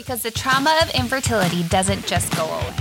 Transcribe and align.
because 0.00 0.22
the 0.22 0.30
trauma 0.30 0.80
of 0.82 0.90
infertility 0.94 1.62
doesn't 1.64 2.06
just 2.06 2.34
go 2.34 2.46
away. 2.46 2.74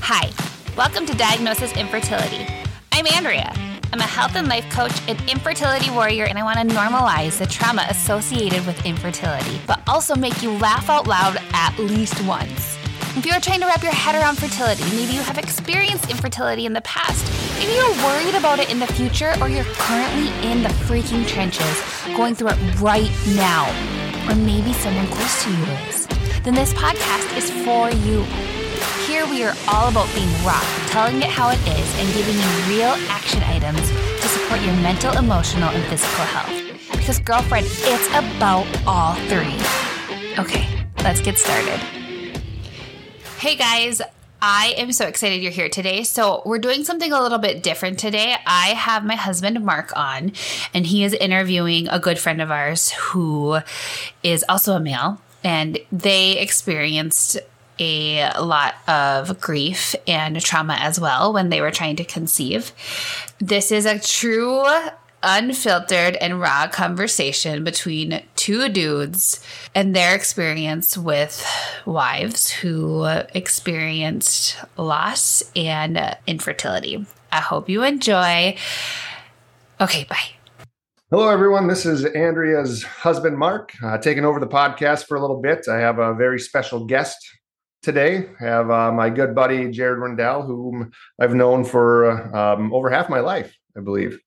Hi, 0.00 0.28
welcome 0.76 1.06
to 1.06 1.14
Diagnosis 1.14 1.72
Infertility. 1.76 2.44
I'm 2.90 3.06
Andrea. 3.14 3.52
I'm 3.92 4.00
a 4.00 4.02
health 4.02 4.34
and 4.34 4.48
life 4.48 4.68
coach, 4.68 4.90
an 5.08 5.16
infertility 5.28 5.88
warrior, 5.88 6.24
and 6.24 6.36
I 6.36 6.42
want 6.42 6.58
to 6.58 6.74
normalize 6.74 7.38
the 7.38 7.46
trauma 7.46 7.86
associated 7.88 8.66
with 8.66 8.84
infertility, 8.84 9.60
but 9.68 9.80
also 9.86 10.16
make 10.16 10.42
you 10.42 10.50
laugh 10.58 10.90
out 10.90 11.06
loud 11.06 11.40
at 11.52 11.78
least 11.78 12.20
once. 12.26 12.76
If 13.16 13.24
you 13.24 13.30
are 13.30 13.40
trying 13.40 13.60
to 13.60 13.66
wrap 13.66 13.84
your 13.84 13.92
head 13.92 14.16
around 14.16 14.36
fertility, 14.36 14.82
maybe 14.96 15.12
you 15.12 15.20
have 15.20 15.38
experienced 15.38 16.10
infertility 16.10 16.66
in 16.66 16.72
the 16.72 16.80
past, 16.80 17.24
maybe 17.56 17.72
you're 17.72 18.04
worried 18.04 18.34
about 18.34 18.58
it 18.58 18.68
in 18.68 18.80
the 18.80 18.88
future, 18.88 19.32
or 19.40 19.48
you're 19.48 19.64
currently 19.64 20.26
in 20.50 20.64
the 20.64 20.70
freaking 20.90 21.24
trenches 21.24 21.82
going 22.16 22.34
through 22.34 22.48
it 22.48 22.80
right 22.80 23.12
now, 23.36 23.70
or 24.28 24.34
maybe 24.34 24.72
someone 24.72 25.06
close 25.06 25.44
to 25.44 25.50
you 25.50 25.64
is, 25.88 26.05
then 26.46 26.54
this 26.54 26.72
podcast 26.74 27.36
is 27.36 27.50
for 27.64 27.90
you. 28.06 28.22
Here 29.04 29.26
we 29.26 29.42
are 29.42 29.54
all 29.66 29.88
about 29.88 30.08
being 30.14 30.30
raw, 30.44 30.62
telling 30.86 31.16
it 31.16 31.28
how 31.28 31.50
it 31.50 31.58
is, 31.66 31.98
and 31.98 32.14
giving 32.14 32.36
you 32.36 32.76
real 32.76 32.94
action 33.10 33.42
items 33.42 33.80
to 33.90 34.28
support 34.28 34.60
your 34.60 34.74
mental, 34.74 35.16
emotional, 35.18 35.70
and 35.70 35.82
physical 35.86 36.24
health. 36.24 36.88
Because, 36.92 37.18
girlfriend, 37.18 37.66
it's 37.68 38.06
about 38.10 38.64
all 38.86 39.16
three. 39.26 39.56
Okay, 40.38 40.68
let's 41.02 41.20
get 41.20 41.36
started. 41.36 41.80
Hey 43.38 43.56
guys, 43.56 44.00
I 44.40 44.74
am 44.76 44.92
so 44.92 45.08
excited 45.08 45.42
you're 45.42 45.50
here 45.50 45.68
today. 45.68 46.04
So, 46.04 46.42
we're 46.46 46.58
doing 46.58 46.84
something 46.84 47.12
a 47.12 47.20
little 47.20 47.38
bit 47.38 47.64
different 47.64 47.98
today. 47.98 48.36
I 48.46 48.68
have 48.68 49.04
my 49.04 49.16
husband 49.16 49.64
Mark 49.64 49.92
on, 49.96 50.30
and 50.72 50.86
he 50.86 51.02
is 51.02 51.12
interviewing 51.12 51.88
a 51.88 51.98
good 51.98 52.20
friend 52.20 52.40
of 52.40 52.52
ours 52.52 52.92
who 52.92 53.58
is 54.22 54.44
also 54.48 54.74
a 54.74 54.80
male, 54.80 55.20
and 55.44 55.78
they 55.92 56.38
experienced 56.38 57.38
a 57.78 58.30
lot 58.40 58.74
of 58.88 59.40
grief 59.40 59.94
and 60.06 60.40
trauma 60.40 60.76
as 60.80 60.98
well 60.98 61.32
when 61.32 61.50
they 61.50 61.60
were 61.60 61.70
trying 61.70 61.96
to 61.96 62.04
conceive. 62.04 62.72
This 63.38 63.70
is 63.70 63.84
a 63.84 63.98
true, 63.98 64.64
unfiltered, 65.22 66.16
and 66.16 66.40
raw 66.40 66.68
conversation 66.68 67.64
between 67.64 68.22
two 68.34 68.68
dudes 68.70 69.44
and 69.74 69.94
their 69.94 70.14
experience 70.14 70.96
with 70.96 71.46
wives 71.84 72.50
who 72.50 73.04
experienced 73.34 74.56
loss 74.78 75.42
and 75.54 76.16
infertility. 76.26 77.04
I 77.30 77.40
hope 77.40 77.68
you 77.68 77.82
enjoy. 77.82 78.56
Okay, 79.78 80.04
bye. 80.04 80.35
Hello, 81.08 81.28
everyone. 81.28 81.68
This 81.68 81.86
is 81.86 82.04
Andrea's 82.04 82.82
husband, 82.82 83.38
Mark, 83.38 83.72
uh, 83.80 83.96
taking 83.96 84.24
over 84.24 84.40
the 84.40 84.46
podcast 84.48 85.06
for 85.06 85.16
a 85.16 85.20
little 85.20 85.40
bit. 85.40 85.68
I 85.68 85.78
have 85.78 86.00
a 86.00 86.12
very 86.14 86.40
special 86.40 86.84
guest 86.84 87.16
today. 87.80 88.28
I 88.40 88.44
have 88.44 88.70
uh, 88.72 88.90
my 88.90 89.08
good 89.10 89.32
buddy 89.32 89.70
Jared 89.70 90.00
Rendell, 90.00 90.42
whom 90.42 90.90
I've 91.20 91.32
known 91.32 91.64
for 91.64 92.34
um, 92.36 92.74
over 92.74 92.90
half 92.90 93.08
my 93.08 93.20
life, 93.20 93.56
I 93.76 93.82
believe. 93.82 94.18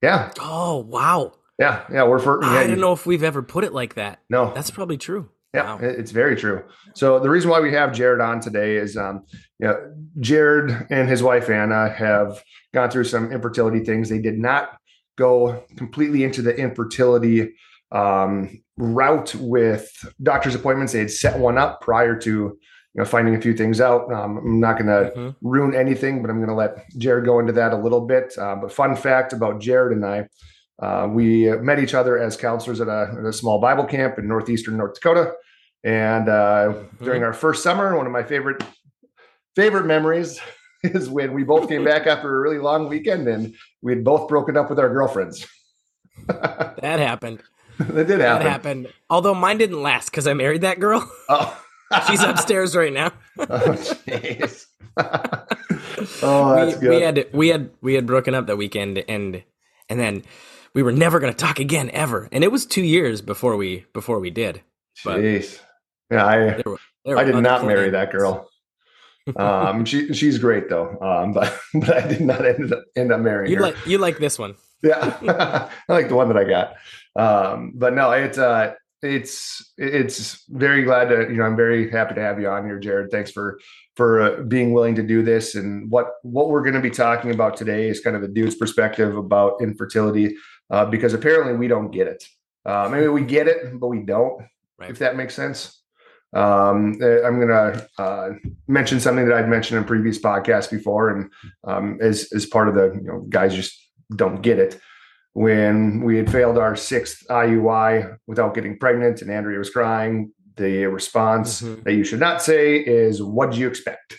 Yeah. 0.00 0.30
Oh 0.40 0.76
wow. 0.76 1.32
Yeah, 1.58 1.82
yeah. 1.92 2.04
We're 2.04 2.20
for. 2.20 2.40
Yeah, 2.40 2.50
I 2.50 2.66
don't 2.68 2.78
know 2.78 2.92
if 2.92 3.04
we've 3.04 3.24
ever 3.24 3.42
put 3.42 3.64
it 3.64 3.72
like 3.74 3.94
that. 3.94 4.20
No, 4.30 4.54
that's 4.54 4.70
probably 4.70 4.96
true. 4.96 5.30
Yeah, 5.52 5.74
wow. 5.74 5.78
it's 5.80 6.12
very 6.12 6.36
true. 6.36 6.62
So 6.94 7.18
the 7.18 7.30
reason 7.30 7.50
why 7.50 7.58
we 7.58 7.72
have 7.72 7.92
Jared 7.92 8.20
on 8.20 8.38
today 8.38 8.76
is, 8.76 8.96
um, 8.96 9.24
you 9.58 9.66
know, 9.66 9.92
Jared 10.20 10.86
and 10.88 11.08
his 11.08 11.20
wife 11.20 11.50
Anna 11.50 11.88
have 11.88 12.40
gone 12.72 12.90
through 12.90 13.04
some 13.04 13.32
infertility 13.32 13.80
things. 13.80 14.08
They 14.08 14.20
did 14.20 14.38
not 14.38 14.78
go 15.18 15.64
completely 15.76 16.24
into 16.24 16.40
the 16.40 16.56
infertility 16.56 17.54
um, 17.92 18.62
route 18.76 19.34
with 19.34 19.90
doctor's 20.22 20.54
appointments. 20.54 20.92
They 20.92 21.00
had 21.00 21.10
set 21.10 21.38
one 21.38 21.58
up 21.58 21.80
prior 21.82 22.16
to 22.20 22.30
you 22.30 22.58
know 22.94 23.04
finding 23.04 23.34
a 23.34 23.40
few 23.40 23.54
things 23.54 23.80
out. 23.80 24.10
Um, 24.12 24.38
I'm 24.38 24.60
not 24.60 24.78
going 24.78 24.86
to 24.86 25.12
mm-hmm. 25.14 25.30
ruin 25.46 25.74
anything, 25.74 26.22
but 26.22 26.30
I'm 26.30 26.38
going 26.38 26.48
to 26.48 26.54
let 26.54 26.88
Jared 26.96 27.26
go 27.26 27.40
into 27.40 27.52
that 27.54 27.72
a 27.72 27.76
little 27.76 28.06
bit. 28.06 28.32
Uh, 28.38 28.56
but 28.56 28.72
fun 28.72 28.96
fact 28.96 29.32
about 29.32 29.60
Jared 29.60 29.92
and 29.92 30.06
I. 30.06 30.28
Uh, 30.80 31.08
we 31.10 31.50
met 31.56 31.80
each 31.80 31.92
other 31.92 32.16
as 32.16 32.36
counselors 32.36 32.80
at 32.80 32.86
a, 32.86 33.12
at 33.18 33.24
a, 33.24 33.32
small 33.32 33.60
Bible 33.60 33.84
camp 33.84 34.16
in 34.16 34.28
northeastern 34.28 34.76
North 34.76 34.94
Dakota, 34.94 35.32
and 35.82 36.28
uh, 36.28 36.72
mm-hmm. 36.72 37.04
during 37.04 37.24
our 37.24 37.32
first 37.32 37.64
summer, 37.64 37.96
one 37.96 38.06
of 38.06 38.12
my 38.12 38.22
favorite 38.22 38.62
favorite 39.56 39.86
memories 39.86 40.40
is 40.82 41.08
when 41.08 41.32
we 41.32 41.42
both 41.42 41.68
came 41.68 41.84
back 41.84 42.06
after 42.06 42.34
a 42.34 42.40
really 42.40 42.58
long 42.58 42.88
weekend 42.88 43.26
and 43.26 43.54
we 43.82 43.92
had 43.92 44.04
both 44.04 44.28
broken 44.28 44.56
up 44.56 44.70
with 44.70 44.78
our 44.78 44.88
girlfriends. 44.88 45.46
that 46.26 46.78
happened. 47.00 47.42
that 47.78 48.06
did 48.06 48.20
happen. 48.20 48.44
That 48.44 48.50
happened. 48.50 48.92
Although 49.10 49.34
mine 49.34 49.58
didn't 49.58 49.82
last 49.82 50.10
because 50.10 50.26
I 50.26 50.34
married 50.34 50.62
that 50.62 50.80
girl. 50.80 51.10
Oh. 51.90 52.04
She's 52.06 52.22
upstairs 52.22 52.76
right 52.76 52.92
now. 52.92 53.12
oh, 53.38 53.46
jeez. 53.48 54.66
oh, 56.22 56.54
that's 56.54 56.74
we, 56.74 56.80
good. 56.80 56.90
We 56.90 57.00
had 57.00 57.26
we 57.32 57.48
had 57.48 57.70
we 57.80 57.94
had 57.94 58.04
broken 58.04 58.34
up 58.34 58.46
that 58.46 58.58
weekend, 58.58 59.02
and 59.08 59.42
and 59.88 59.98
then 59.98 60.22
we 60.74 60.82
were 60.82 60.92
never 60.92 61.18
going 61.18 61.32
to 61.32 61.36
talk 61.36 61.60
again 61.60 61.90
ever. 61.94 62.28
And 62.30 62.44
it 62.44 62.52
was 62.52 62.66
two 62.66 62.82
years 62.82 63.22
before 63.22 63.56
we 63.56 63.86
before 63.94 64.20
we 64.20 64.28
did. 64.28 64.60
Jeez. 65.02 65.60
yeah, 66.10 66.26
I 66.26 66.38
there 66.38 66.62
were, 66.66 66.78
there 67.06 67.16
I 67.16 67.24
did 67.24 67.36
not 67.36 67.64
marry 67.64 67.88
that 67.88 68.12
girl 68.12 68.47
um, 69.36 69.84
she 69.84 70.12
she's 70.14 70.38
great 70.38 70.68
though, 70.68 70.96
um, 71.00 71.32
but 71.34 71.58
but 71.74 71.96
I 71.96 72.06
did 72.06 72.20
not 72.20 72.44
end 72.44 72.72
up 72.72 72.84
end 72.96 73.12
up 73.12 73.20
marrying 73.20 73.52
you 73.52 73.58
her. 73.58 73.62
Like 73.62 73.86
you 73.86 73.98
like 73.98 74.18
this 74.18 74.38
one? 74.38 74.54
Yeah, 74.80 75.68
I 75.88 75.92
like 75.92 76.08
the 76.08 76.14
one 76.14 76.28
that 76.28 76.36
I 76.36 76.44
got. 76.44 76.76
Um, 77.16 77.72
but 77.74 77.94
no, 77.94 78.12
it's 78.12 78.38
uh, 78.38 78.74
it's 79.02 79.72
it's 79.76 80.44
very 80.48 80.82
glad 80.82 81.08
to 81.08 81.22
you 81.22 81.36
know 81.36 81.44
I'm 81.44 81.56
very 81.56 81.90
happy 81.90 82.14
to 82.14 82.20
have 82.20 82.40
you 82.40 82.48
on 82.48 82.64
here, 82.64 82.78
Jared. 82.78 83.10
Thanks 83.10 83.32
for 83.32 83.58
for 83.96 84.20
uh, 84.20 84.42
being 84.42 84.72
willing 84.72 84.94
to 84.94 85.02
do 85.02 85.22
this. 85.22 85.56
And 85.56 85.90
what 85.90 86.12
what 86.22 86.48
we're 86.48 86.62
going 86.62 86.74
to 86.74 86.80
be 86.80 86.90
talking 86.90 87.32
about 87.32 87.56
today 87.56 87.88
is 87.88 88.00
kind 88.00 88.14
of 88.14 88.22
a 88.22 88.28
dude's 88.28 88.54
perspective 88.54 89.16
about 89.16 89.60
infertility, 89.60 90.36
uh, 90.70 90.84
because 90.84 91.12
apparently 91.12 91.54
we 91.56 91.66
don't 91.66 91.90
get 91.90 92.06
it. 92.06 92.24
Uh, 92.64 92.88
maybe 92.90 93.08
we 93.08 93.22
get 93.22 93.48
it, 93.48 93.78
but 93.80 93.88
we 93.88 94.00
don't. 94.00 94.42
Right. 94.78 94.90
If 94.90 95.00
that 95.00 95.16
makes 95.16 95.34
sense. 95.34 95.77
Um, 96.34 96.98
eh, 97.02 97.20
I'm 97.24 97.40
going 97.40 97.48
to 97.48 97.88
uh, 97.98 98.30
mention 98.66 99.00
something 99.00 99.26
that 99.26 99.36
I'd 99.36 99.48
mentioned 99.48 99.78
in 99.78 99.84
previous 99.84 100.18
podcasts 100.18 100.70
before, 100.70 101.10
and 101.10 101.30
um, 101.64 101.98
as 102.00 102.30
as 102.34 102.46
part 102.46 102.68
of 102.68 102.74
the 102.74 102.92
you 102.94 103.06
know 103.06 103.20
guys 103.28 103.54
just 103.54 103.78
don't 104.14 104.42
get 104.42 104.58
it. 104.58 104.78
When 105.32 106.02
we 106.02 106.16
had 106.16 106.30
failed 106.30 106.58
our 106.58 106.76
sixth 106.76 107.24
IUI 107.30 108.16
without 108.26 108.54
getting 108.54 108.78
pregnant, 108.78 109.22
and 109.22 109.30
Andrea 109.30 109.58
was 109.58 109.70
crying, 109.70 110.32
the 110.56 110.86
response 110.86 111.62
mm-hmm. 111.62 111.82
that 111.84 111.94
you 111.94 112.04
should 112.04 112.20
not 112.20 112.42
say 112.42 112.76
is, 112.76 113.22
"What 113.22 113.52
do 113.52 113.58
you 113.58 113.68
expect?" 113.68 114.18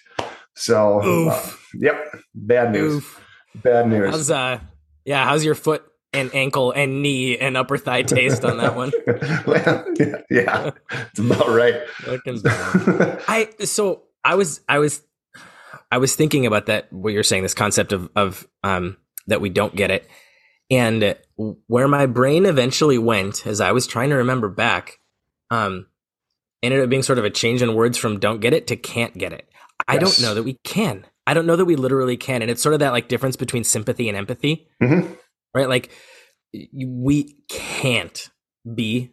So, 0.55 1.29
uh, 1.29 1.49
yep, 1.75 2.05
bad 2.33 2.71
news. 2.71 2.95
Oof. 2.95 3.25
Bad 3.55 3.87
news. 3.87 4.11
How's 4.11 4.31
uh, 4.31 4.59
yeah, 5.05 5.25
how's 5.25 5.45
your 5.45 5.55
foot 5.55 5.83
and 6.13 6.33
ankle 6.33 6.71
and 6.71 7.01
knee 7.01 7.37
and 7.37 7.55
upper 7.55 7.77
thigh 7.77 8.01
taste 8.01 8.43
on 8.43 8.57
that 8.57 8.75
one. 8.75 8.91
well, 9.45 9.85
yeah, 9.99 10.21
yeah, 10.29 10.71
it's 10.91 11.19
about 11.19 11.49
right. 11.49 11.81
I 13.27 13.49
so 13.65 14.03
I 14.23 14.35
was 14.35 14.61
I 14.67 14.79
was 14.79 15.01
I 15.91 15.97
was 15.97 16.15
thinking 16.15 16.45
about 16.45 16.65
that 16.67 16.91
what 16.91 17.13
you're 17.13 17.23
saying 17.23 17.43
this 17.43 17.53
concept 17.53 17.93
of 17.93 18.09
of 18.15 18.47
um 18.63 18.97
that 19.27 19.41
we 19.41 19.49
don't 19.49 19.75
get 19.75 19.91
it 19.91 20.07
and 20.71 21.15
where 21.67 21.87
my 21.87 22.05
brain 22.05 22.45
eventually 22.45 22.97
went 22.97 23.45
as 23.45 23.61
I 23.61 23.71
was 23.71 23.85
trying 23.85 24.09
to 24.09 24.15
remember 24.15 24.49
back 24.49 24.99
um 25.51 25.87
ended 26.63 26.81
up 26.81 26.89
being 26.89 27.03
sort 27.03 27.19
of 27.19 27.25
a 27.25 27.29
change 27.29 27.61
in 27.61 27.75
words 27.75 27.97
from 27.97 28.19
don't 28.19 28.41
get 28.41 28.53
it 28.53 28.67
to 28.67 28.75
can't 28.75 29.17
get 29.17 29.33
it. 29.33 29.47
I 29.87 29.93
yes. 29.93 30.17
don't 30.17 30.27
know 30.27 30.35
that 30.35 30.43
we 30.43 30.57
can. 30.63 31.05
I 31.25 31.33
don't 31.35 31.45
know 31.45 31.55
that 31.55 31.65
we 31.65 31.75
literally 31.75 32.17
can 32.17 32.41
and 32.41 32.49
it's 32.49 32.63
sort 32.63 32.73
of 32.73 32.79
that 32.79 32.93
like 32.93 33.07
difference 33.07 33.35
between 33.35 33.63
sympathy 33.63 34.09
and 34.09 34.17
empathy. 34.17 34.67
Mm-hmm 34.81 35.13
right? 35.53 35.69
Like 35.69 35.91
we 36.73 37.35
can't 37.47 38.29
be 38.75 39.11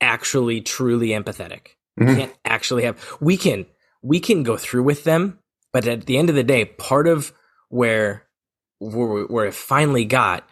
actually 0.00 0.60
truly 0.60 1.08
empathetic. 1.08 1.76
Mm-hmm. 1.98 2.06
We 2.06 2.16
can't 2.16 2.34
actually 2.44 2.84
have 2.84 3.16
we 3.20 3.36
can 3.36 3.66
we 4.02 4.20
can 4.20 4.42
go 4.42 4.56
through 4.56 4.82
with 4.82 5.04
them, 5.04 5.38
but 5.72 5.86
at 5.86 6.06
the 6.06 6.18
end 6.18 6.28
of 6.28 6.36
the 6.36 6.44
day, 6.44 6.64
part 6.64 7.06
of 7.06 7.32
where 7.68 8.26
where, 8.78 9.24
where 9.24 9.46
it 9.46 9.54
finally 9.54 10.04
got 10.04 10.46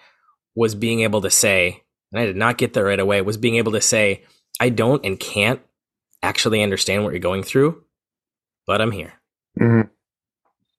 was 0.54 0.74
being 0.74 1.00
able 1.00 1.22
to 1.22 1.30
say, 1.30 1.82
and 2.12 2.20
I 2.20 2.26
did 2.26 2.36
not 2.36 2.58
get 2.58 2.72
there 2.72 2.84
right 2.84 3.00
away, 3.00 3.20
was 3.22 3.36
being 3.36 3.56
able 3.56 3.72
to 3.72 3.80
say, 3.80 4.24
I 4.60 4.68
don't 4.68 5.04
and 5.04 5.18
can't 5.18 5.60
actually 6.22 6.62
understand 6.62 7.04
what 7.04 7.12
you're 7.12 7.20
going 7.20 7.42
through, 7.42 7.82
but 8.66 8.80
I'm 8.80 8.92
here. 8.92 9.14
Mm-hmm 9.60 9.91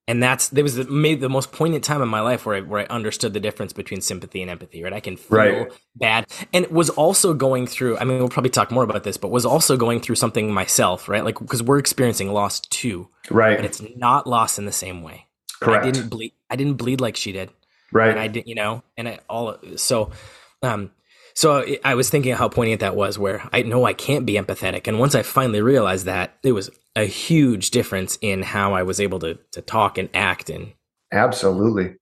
and 0.08 0.22
that's 0.22 0.50
there 0.50 0.64
was 0.64 0.76
the, 0.76 0.86
maybe 0.86 1.22
the 1.22 1.30
most 1.30 1.52
poignant 1.52 1.84
time 1.84 2.02
in 2.02 2.10
my 2.10 2.20
life 2.20 2.46
where 2.46 2.58
I 2.58 2.62
where 2.62 2.82
I 2.82 2.86
understood 2.94 3.34
the 3.34 3.40
difference 3.40 3.72
between 3.74 4.02
sympathy 4.02 4.42
and 4.42 4.52
empathy. 4.52 4.84
Right, 4.84 4.94
I 4.94 5.00
can 5.00 5.16
feel 5.16 5.38
right. 5.38 5.72
bad, 5.96 6.28
and 6.54 6.68
was 6.68 6.90
also 6.90 7.34
going 7.34 7.68
through. 7.68 7.98
I 7.98 8.04
mean, 8.04 8.20
we'll 8.20 8.30
probably 8.30 8.50
talk 8.50 8.72
more 8.72 8.84
about 8.84 9.04
this, 9.04 9.18
but 9.18 9.30
was 9.30 9.46
also 9.46 9.78
going 9.78 10.02
through 10.02 10.16
something 10.16 10.52
myself. 10.52 11.08
Right, 11.08 11.24
like 11.24 11.40
because 11.40 11.64
we're 11.64 11.80
experiencing 11.80 12.32
loss 12.34 12.60
too. 12.60 13.10
Right, 13.30 13.58
but 13.58 13.66
it's 13.66 13.82
not 13.96 14.28
loss 14.28 14.60
in 14.60 14.66
the 14.66 14.72
same 14.72 15.04
way. 15.04 15.28
Correct. 15.62 15.86
I 15.86 15.92
didn't 15.92 16.10
bleed. 16.10 16.34
I 16.50 16.56
didn't 16.58 16.76
bleed 16.76 17.00
like 17.00 17.16
she 17.16 17.32
did. 17.32 17.50
Right. 17.92 18.10
And 18.10 18.20
I 18.20 18.28
didn't 18.28 18.48
you 18.48 18.56
know, 18.56 18.84
and 18.98 19.08
I 19.08 19.20
all 19.30 19.58
so. 19.78 20.12
Um, 20.62 20.92
so 21.36 21.66
I 21.84 21.96
was 21.96 22.10
thinking 22.10 22.34
how 22.34 22.48
poignant 22.48 22.82
that 22.82 22.96
was, 22.96 23.18
where 23.18 23.48
I 23.52 23.64
know 23.64 23.86
I 23.86 23.94
can't 23.94 24.26
be 24.26 24.34
empathetic, 24.34 24.88
and 24.88 25.00
once 25.00 25.16
I 25.16 25.24
finally 25.24 25.62
realized 25.62 26.06
that, 26.06 26.38
it 26.44 26.52
was 26.52 26.70
a 26.96 27.06
huge 27.06 27.72
difference 27.72 28.18
in 28.22 28.44
how 28.44 28.74
I 28.74 28.84
was 28.84 29.00
able 29.00 29.20
to 29.20 29.40
to 29.52 29.62
talk 29.62 29.98
and 29.98 30.10
act. 30.14 30.50
And 30.50 30.74
absolutely, 31.12 31.96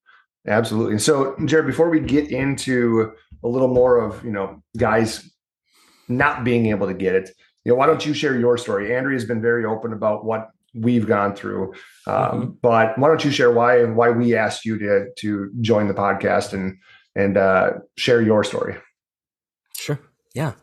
absolutely. 0.48 1.00
So, 1.00 1.36
Jared, 1.45 1.66
before 1.66 1.89
we 1.89 2.01
get 2.01 2.30
into 2.30 3.13
a 3.44 3.48
little 3.48 3.69
more 3.69 4.00
of 4.00 4.24
you 4.24 4.31
know 4.31 4.62
guys 4.78 5.30
not 6.10 6.44
being 6.44 6.68
able 6.68 6.88
to 6.88 6.94
get 6.94 7.16
it, 7.16 7.31
you 7.63 7.72
know, 7.72 7.78
why 7.78 7.86
don't 7.86 8.06
you 8.06 8.13
share 8.13 8.38
your 8.38 8.57
story? 8.57 8.94
Andrea 8.95 9.16
has 9.16 9.25
been 9.25 9.42
very 9.42 9.63
open 9.63 9.94
about 9.94 10.25
what 10.25 10.50
we've 10.74 11.07
gone 11.07 11.36
through, 11.36 11.74
um, 12.06 12.16
mm-hmm. 12.16 12.50
but 12.62 12.98
why 12.98 13.07
don't 13.07 13.24
you 13.24 13.31
share 13.31 13.51
why 13.51 13.80
and 13.80 13.95
why 13.95 14.10
we 14.10 14.36
asked 14.36 14.66
you 14.66 14.78
to 14.78 15.06
to 15.19 15.51
join 15.62 15.88
the 15.88 15.94
podcast 15.94 16.51
and 16.51 16.78
and 17.16 17.38
uh, 17.38 17.72
share 17.95 18.22
your 18.22 18.44
story? 18.44 18.75
Yeah. 20.33 20.54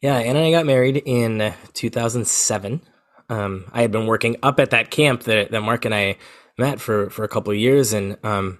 Yeah. 0.00 0.16
Anna 0.16 0.38
and 0.40 0.48
I 0.48 0.50
got 0.50 0.66
married 0.66 1.02
in 1.04 1.54
2007. 1.72 2.82
Um, 3.28 3.64
I 3.72 3.82
had 3.82 3.90
been 3.90 4.06
working 4.06 4.36
up 4.42 4.60
at 4.60 4.70
that 4.70 4.90
camp 4.90 5.22
that, 5.24 5.50
that 5.50 5.62
Mark 5.62 5.84
and 5.84 5.94
I 5.94 6.16
met 6.58 6.80
for, 6.80 7.10
for 7.10 7.24
a 7.24 7.28
couple 7.28 7.52
of 7.52 7.58
years. 7.58 7.92
And 7.92 8.18
um, 8.22 8.58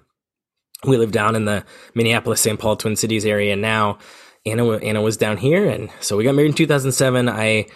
we 0.83 0.97
live 0.97 1.11
down 1.11 1.35
in 1.35 1.45
the 1.45 1.63
Minneapolis, 1.93 2.41
St. 2.41 2.59
Paul, 2.59 2.75
Twin 2.75 2.95
Cities 2.95 3.25
area 3.25 3.55
now. 3.55 3.99
Anna, 4.45 4.77
Anna 4.77 5.01
was 5.01 5.17
down 5.17 5.37
here. 5.37 5.69
And 5.69 5.89
so 6.01 6.17
we 6.17 6.23
got 6.23 6.35
married 6.35 6.49
in 6.49 6.55
2007. 6.55 7.29
I 7.29 7.67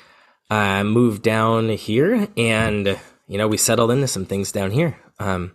uh, 0.49 0.83
moved 0.83 1.21
down 1.21 1.69
here 1.69 2.27
and, 2.35 2.99
you 3.27 3.37
know, 3.37 3.47
we 3.47 3.57
settled 3.57 3.91
into 3.91 4.07
some 4.07 4.25
things 4.25 4.51
down 4.51 4.71
here. 4.71 4.99
Um, 5.19 5.53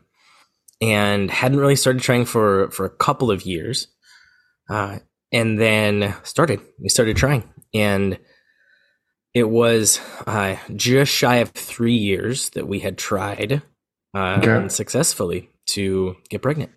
and 0.81 1.31
hadn't 1.31 1.61
really 1.61 1.77
started 1.77 2.03
trying 2.03 2.25
for, 2.25 2.71
for 2.71 2.85
a 2.85 2.91
couple 2.91 3.31
of 3.31 3.43
years. 3.43 3.89
Uh, 4.69 4.99
and 5.34 5.60
then 5.60 6.14
started. 6.22 6.60
We 6.81 6.88
started 6.88 7.16
trying, 7.16 7.42
and 7.75 8.19
it 9.34 9.50
was 9.50 10.00
uh, 10.26 10.56
just 10.76 11.12
shy 11.12 11.36
of 11.36 11.50
three 11.50 11.96
years 11.96 12.50
that 12.50 12.69
we 12.69 12.78
had 12.78 12.96
tried 12.96 13.60
uh, 14.14 14.36
okay. 14.38 14.52
unsuccessfully 14.52 15.50
to 15.66 16.16
get 16.31 16.40
pregnant. 16.40 16.70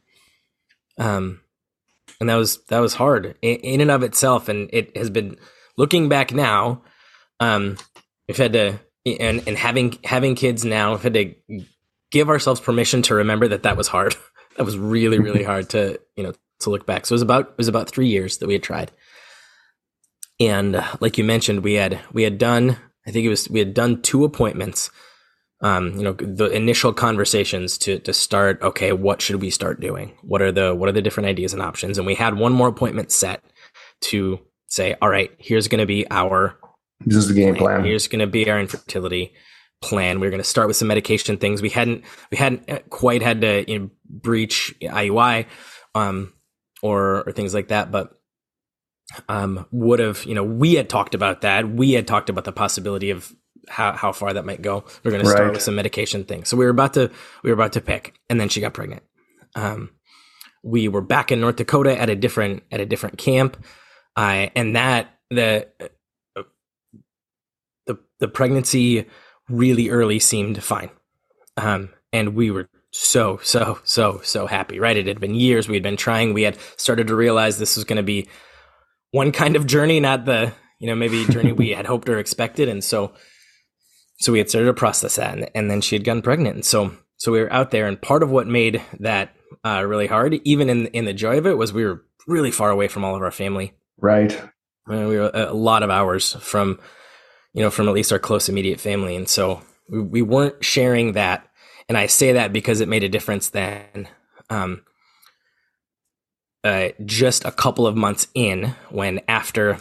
Um, 0.97 1.41
and 2.19 2.27
that 2.29 2.35
was 2.35 2.57
that 2.65 2.79
was 2.79 2.95
hard 2.95 3.35
in, 3.43 3.57
in, 3.57 3.81
and 3.81 3.91
of 3.91 4.01
itself, 4.01 4.49
and 4.49 4.71
it 4.73 4.97
has 4.97 5.11
been 5.11 5.37
looking 5.77 6.09
back 6.09 6.33
now. 6.33 6.81
Um, 7.39 7.77
we've 8.27 8.37
had 8.37 8.53
to 8.53 8.79
and 9.05 9.47
and 9.47 9.55
having 9.55 9.99
having 10.03 10.33
kids 10.33 10.65
now, 10.65 10.93
we've 10.93 11.03
had 11.03 11.13
to 11.13 11.35
give 12.09 12.29
ourselves 12.29 12.59
permission 12.59 13.03
to 13.03 13.13
remember 13.13 13.47
that 13.49 13.63
that 13.63 13.77
was 13.77 13.87
hard. 13.87 14.15
that 14.57 14.63
was 14.63 14.79
really 14.79 15.19
really 15.19 15.43
hard 15.51 15.69
to 15.69 15.99
you 16.15 16.23
know 16.23 16.33
to 16.59 16.69
look 16.69 16.85
back. 16.85 17.05
So 17.05 17.13
it 17.13 17.15
was 17.15 17.21
about 17.21 17.49
it 17.49 17.57
was 17.57 17.67
about 17.67 17.89
three 17.89 18.07
years 18.07 18.37
that 18.37 18.47
we 18.47 18.53
had 18.53 18.63
tried, 18.63 18.91
and 20.39 20.75
uh, 20.75 20.95
like 20.99 21.17
you 21.17 21.23
mentioned, 21.23 21.63
we 21.63 21.73
had 21.73 21.99
we 22.11 22.23
had 22.23 22.37
done 22.37 22.77
I 23.07 23.11
think 23.11 23.25
it 23.25 23.29
was 23.29 23.49
we 23.49 23.59
had 23.59 23.73
done 23.73 24.01
two 24.01 24.25
appointments. 24.25 24.91
Um, 25.61 25.93
you 25.95 26.03
know, 26.03 26.13
the 26.13 26.49
initial 26.49 26.93
conversations 26.93 27.77
to 27.79 27.97
to 27.99 28.13
start. 28.13 28.61
Okay, 28.61 28.91
what 28.91 29.21
should 29.21 29.41
we 29.41 29.49
start 29.49 29.79
doing? 29.79 30.15
What 30.21 30.41
are 30.41 30.51
the 30.51 30.75
what 30.75 30.89
are 30.89 30.91
the 30.91 31.01
different 31.01 31.29
ideas 31.29 31.53
and 31.53 31.61
options? 31.61 31.97
And 31.97 32.05
we 32.05 32.15
had 32.15 32.37
one 32.37 32.51
more 32.51 32.67
appointment 32.67 33.11
set 33.11 33.43
to 34.01 34.39
say, 34.67 34.95
all 35.01 35.09
right, 35.09 35.31
here's 35.39 35.67
going 35.67 35.79
to 35.79 35.87
be 35.87 36.05
our 36.11 36.59
this 36.99 37.15
is 37.15 37.27
the 37.29 37.33
game 37.33 37.55
plan. 37.55 37.77
plan. 37.77 37.85
Here's 37.85 38.07
going 38.07 38.19
to 38.19 38.27
be 38.27 38.49
our 38.51 38.59
infertility 38.59 39.33
plan. 39.81 40.19
We 40.19 40.27
are 40.27 40.31
going 40.31 40.41
to 40.41 40.47
start 40.47 40.67
with 40.67 40.77
some 40.77 40.89
medication 40.89 41.37
things. 41.37 41.61
We 41.61 41.69
hadn't 41.69 42.03
we 42.29 42.37
hadn't 42.37 42.69
uh, 42.69 42.79
quite 42.89 43.21
had 43.21 43.41
to 43.41 43.71
you 43.71 43.79
know, 43.79 43.89
breach 44.07 44.75
IUI. 44.81 45.45
Um, 45.95 46.33
or 46.87 47.23
or 47.27 47.31
things 47.31 47.53
like 47.53 47.69
that. 47.69 47.91
But 47.91 48.13
um, 49.29 49.65
would 49.71 49.99
have 49.99 50.25
you 50.25 50.35
know 50.35 50.43
we 50.43 50.75
had 50.75 50.89
talked 50.89 51.15
about 51.15 51.41
that. 51.41 51.69
We 51.69 51.93
had 51.93 52.07
talked 52.07 52.29
about 52.29 52.45
the 52.45 52.51
possibility 52.51 53.09
of 53.09 53.33
how 53.69 53.93
how 53.93 54.11
far 54.11 54.33
that 54.33 54.45
might 54.45 54.61
go. 54.61 54.85
We're 55.03 55.11
going 55.11 55.23
to 55.23 55.29
start 55.29 55.51
with 55.51 55.61
some 55.61 55.75
medication 55.75 56.23
things. 56.23 56.49
So 56.49 56.57
we 56.57 56.65
were 56.65 56.71
about 56.71 56.93
to 56.93 57.11
we 57.43 57.49
were 57.49 57.55
about 57.55 57.73
to 57.73 57.81
pick, 57.81 58.19
and 58.29 58.39
then 58.39 58.49
she 58.49 58.61
got 58.61 58.73
pregnant. 58.73 59.03
Um, 59.55 59.91
we 60.63 60.87
were 60.87 61.01
back 61.01 61.31
in 61.31 61.39
North 61.39 61.55
Dakota 61.57 61.97
at 61.99 62.09
a 62.09 62.15
different 62.15 62.63
at 62.71 62.79
a 62.79 62.85
different 62.85 63.17
camp, 63.17 63.57
uh, 64.15 64.47
and 64.55 64.75
that 64.75 65.13
the 65.29 65.67
the 67.85 67.97
the 68.19 68.27
pregnancy 68.27 69.05
really 69.49 69.89
early 69.89 70.19
seemed 70.19 70.61
fine, 70.63 70.89
um, 71.55 71.89
and 72.11 72.35
we 72.35 72.51
were 72.51 72.69
so, 72.97 73.39
so, 73.43 73.79
so, 73.83 74.21
so 74.23 74.47
happy, 74.47 74.79
right? 74.79 74.97
It 74.97 75.07
had 75.07 75.19
been 75.19 75.35
years 75.35 75.67
we 75.67 75.75
had 75.75 75.83
been 75.83 75.97
trying. 75.97 76.33
We 76.33 76.41
had 76.43 76.57
started 76.77 77.07
to 77.07 77.15
realize 77.15 77.57
this 77.57 77.75
was 77.75 77.85
going 77.85 77.97
to 77.97 78.03
be 78.03 78.27
one 79.11 79.31
kind 79.31 79.55
of 79.55 79.67
journey, 79.67 79.99
not 79.99 80.25
the, 80.25 80.51
you 80.79 80.87
know, 80.87 80.95
maybe 80.95 81.25
journey 81.25 81.51
we 81.51 81.69
had 81.69 81.85
hoped 81.85 82.09
or 82.09 82.17
expected. 82.17 82.67
And 82.67 82.83
so, 82.83 83.13
so 84.19 84.31
we 84.31 84.39
had 84.39 84.49
started 84.49 84.67
to 84.67 84.73
process 84.73 85.17
that. 85.17 85.37
And, 85.37 85.49
and 85.53 85.69
then 85.69 85.81
she 85.81 85.95
had 85.95 86.03
gotten 86.03 86.23
pregnant. 86.23 86.55
And 86.55 86.65
so, 86.65 86.91
so 87.17 87.31
we 87.31 87.39
were 87.39 87.53
out 87.53 87.71
there. 87.71 87.87
And 87.87 88.01
part 88.01 88.23
of 88.23 88.31
what 88.31 88.47
made 88.47 88.81
that 88.99 89.35
uh, 89.63 89.83
really 89.85 90.07
hard, 90.07 90.33
even 90.43 90.69
in, 90.69 90.87
in 90.87 91.05
the 91.05 91.13
joy 91.13 91.37
of 91.37 91.45
it, 91.45 91.57
was 91.57 91.71
we 91.71 91.85
were 91.85 92.03
really 92.25 92.51
far 92.51 92.71
away 92.71 92.87
from 92.87 93.03
all 93.03 93.15
of 93.15 93.21
our 93.21 93.31
family. 93.31 93.73
Right. 93.99 94.39
We 94.87 94.95
were 94.95 95.31
a 95.33 95.53
lot 95.53 95.83
of 95.83 95.89
hours 95.89 96.33
from, 96.33 96.79
you 97.53 97.61
know, 97.61 97.69
from 97.69 97.87
at 97.87 97.93
least 97.93 98.11
our 98.11 98.19
close 98.19 98.49
immediate 98.49 98.79
family. 98.79 99.15
And 99.15 99.29
so 99.29 99.61
we, 99.89 100.01
we 100.01 100.21
weren't 100.21 100.63
sharing 100.63 101.11
that 101.13 101.46
and 101.89 101.97
I 101.97 102.07
say 102.07 102.33
that 102.33 102.53
because 102.53 102.81
it 102.81 102.87
made 102.87 103.03
a 103.03 103.09
difference 103.09 103.49
then. 103.49 104.07
Um, 104.49 104.83
uh, 106.63 106.89
just 107.05 107.45
a 107.45 107.51
couple 107.51 107.87
of 107.87 107.95
months 107.95 108.27
in, 108.33 108.75
when 108.89 109.21
after, 109.27 109.77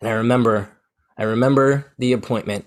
and 0.00 0.08
I 0.08 0.12
remember, 0.12 0.70
I 1.18 1.24
remember 1.24 1.92
the 1.98 2.12
appointment. 2.12 2.64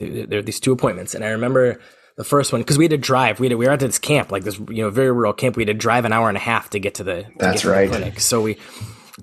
There 0.00 0.38
are 0.38 0.42
these 0.42 0.60
two 0.60 0.72
appointments, 0.72 1.14
and 1.14 1.24
I 1.24 1.30
remember 1.30 1.80
the 2.16 2.24
first 2.24 2.52
one 2.52 2.60
because 2.60 2.78
we 2.78 2.84
had 2.84 2.90
to 2.90 2.98
drive. 2.98 3.38
We 3.38 3.46
had 3.46 3.50
to, 3.50 3.56
we 3.56 3.66
were 3.66 3.72
at 3.72 3.80
this 3.80 3.98
camp, 3.98 4.32
like 4.32 4.44
this, 4.44 4.58
you 4.58 4.82
know, 4.82 4.90
very 4.90 5.12
rural 5.12 5.32
camp. 5.32 5.56
We 5.56 5.62
had 5.62 5.68
to 5.68 5.74
drive 5.74 6.04
an 6.04 6.12
hour 6.12 6.28
and 6.28 6.36
a 6.36 6.40
half 6.40 6.70
to 6.70 6.80
get 6.80 6.94
to 6.96 7.04
the. 7.04 7.22
To 7.22 7.30
That's 7.38 7.64
right. 7.64 7.90
The 7.90 7.96
clinic. 7.96 8.20
So 8.20 8.42
we, 8.42 8.58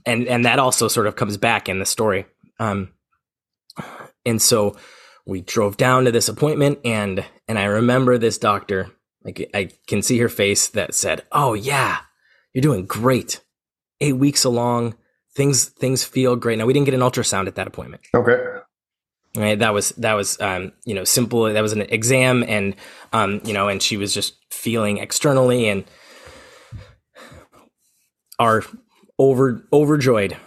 and 0.06 0.28
and 0.28 0.46
that 0.46 0.60
also 0.60 0.88
sort 0.88 1.08
of 1.08 1.16
comes 1.16 1.38
back 1.38 1.68
in 1.68 1.80
the 1.80 1.86
story. 1.86 2.26
Um, 2.60 2.94
and 4.26 4.42
so 4.42 4.78
we 5.26 5.42
drove 5.42 5.78
down 5.78 6.06
to 6.06 6.12
this 6.12 6.30
appointment 6.30 6.80
and 6.86 7.26
and 7.48 7.60
I 7.60 7.66
remember 7.66 8.18
this 8.18 8.38
doctor 8.38 8.92
like 9.26 9.50
I 9.54 9.72
can 9.88 10.02
see 10.04 10.20
her 10.20 10.30
face 10.30 10.68
that 10.68 10.94
said, 10.94 11.24
"Oh 11.32 11.56
yeah, 11.56 11.98
you're 12.54 12.62
doing 12.62 12.86
great. 12.86 13.42
8 14.02 14.14
weeks 14.14 14.44
along, 14.44 14.96
things 15.36 15.66
things 15.66 16.04
feel 16.04 16.36
great." 16.36 16.60
Now 16.60 16.68
we 16.68 16.74
didn't 16.74 16.86
get 16.86 16.94
an 16.94 17.02
ultrasound 17.02 17.48
at 17.48 17.56
that 17.56 17.68
appointment. 17.68 18.04
Okay. 18.14 18.38
Right, 19.36 19.60
that 19.60 19.74
was 19.74 19.90
that 19.90 20.14
was 20.14 20.40
um, 20.40 20.72
you 20.86 20.94
know 20.94 21.04
simple. 21.04 21.44
That 21.52 21.62
was 21.62 21.74
an 21.74 21.82
exam, 21.82 22.44
and 22.48 22.76
um, 23.12 23.42
you 23.44 23.52
know, 23.52 23.68
and 23.68 23.82
she 23.82 23.98
was 23.98 24.14
just 24.14 24.36
feeling 24.50 25.00
externally 25.00 25.68
and 25.68 25.84
are 28.40 28.64
over 29.20 29.68
overjoyed, 29.74 30.38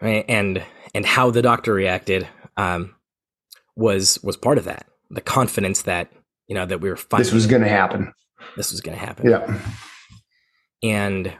right? 0.00 0.24
And 0.28 0.62
and 0.94 1.04
how 1.04 1.30
the 1.30 1.42
doctor 1.42 1.74
reacted 1.74 2.26
um, 2.56 2.94
was 3.78 4.18
was 4.22 4.36
part 4.36 4.58
of 4.58 4.64
that. 4.64 4.86
The 5.10 5.20
confidence 5.22 5.82
that 5.82 6.12
you 6.48 6.54
know 6.54 6.66
that 6.66 6.80
we 6.80 6.90
were 6.90 6.96
finding 6.96 7.24
this 7.24 7.32
was 7.32 7.46
going 7.46 7.62
to 7.62 7.68
happen. 7.68 8.12
This 8.56 8.72
was 8.72 8.80
going 8.80 8.98
to 8.98 9.04
happen. 9.04 9.30
Yeah. 9.30 9.60
And 10.82 11.34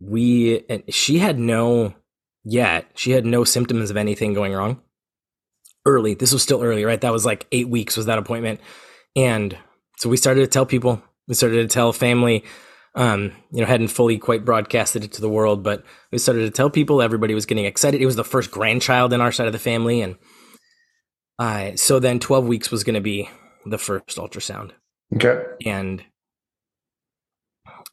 we, 0.00 0.64
and 0.68 0.82
she 0.88 1.18
had 1.18 1.38
no 1.38 1.94
yet. 2.44 2.86
She 2.94 3.12
had 3.12 3.24
no 3.24 3.44
symptoms 3.44 3.90
of 3.90 3.96
anything 3.96 4.34
going 4.34 4.52
wrong. 4.52 4.80
Early. 5.84 6.14
This 6.14 6.32
was 6.32 6.42
still 6.42 6.62
early, 6.62 6.84
right? 6.84 7.00
That 7.00 7.12
was 7.12 7.26
like 7.26 7.46
eight 7.52 7.68
weeks 7.68 7.96
was 7.96 8.06
that 8.06 8.18
appointment, 8.18 8.60
and 9.16 9.56
so 9.98 10.08
we 10.08 10.16
started 10.16 10.40
to 10.42 10.46
tell 10.46 10.64
people. 10.66 11.02
We 11.26 11.34
started 11.34 11.68
to 11.68 11.72
tell 11.72 11.92
family. 11.92 12.44
Um, 12.94 13.32
you 13.50 13.60
know, 13.60 13.66
hadn't 13.66 13.88
fully 13.88 14.18
quite 14.18 14.44
broadcasted 14.44 15.02
it 15.02 15.12
to 15.12 15.22
the 15.22 15.28
world, 15.28 15.62
but 15.62 15.82
we 16.12 16.18
started 16.18 16.42
to 16.42 16.50
tell 16.50 16.70
people. 16.70 17.02
Everybody 17.02 17.34
was 17.34 17.46
getting 17.46 17.64
excited. 17.64 18.00
It 18.00 18.06
was 18.06 18.16
the 18.16 18.22
first 18.22 18.50
grandchild 18.50 19.12
in 19.12 19.20
our 19.20 19.32
side 19.32 19.46
of 19.48 19.52
the 19.52 19.58
family, 19.58 20.02
and 20.02 20.16
uh, 21.38 21.76
so 21.76 21.98
then 21.98 22.18
12 22.18 22.46
weeks 22.46 22.70
was 22.70 22.84
going 22.84 22.94
to 22.94 23.00
be 23.00 23.28
the 23.66 23.78
first 23.78 24.16
ultrasound. 24.16 24.72
Okay. 25.14 25.42
And 25.66 26.04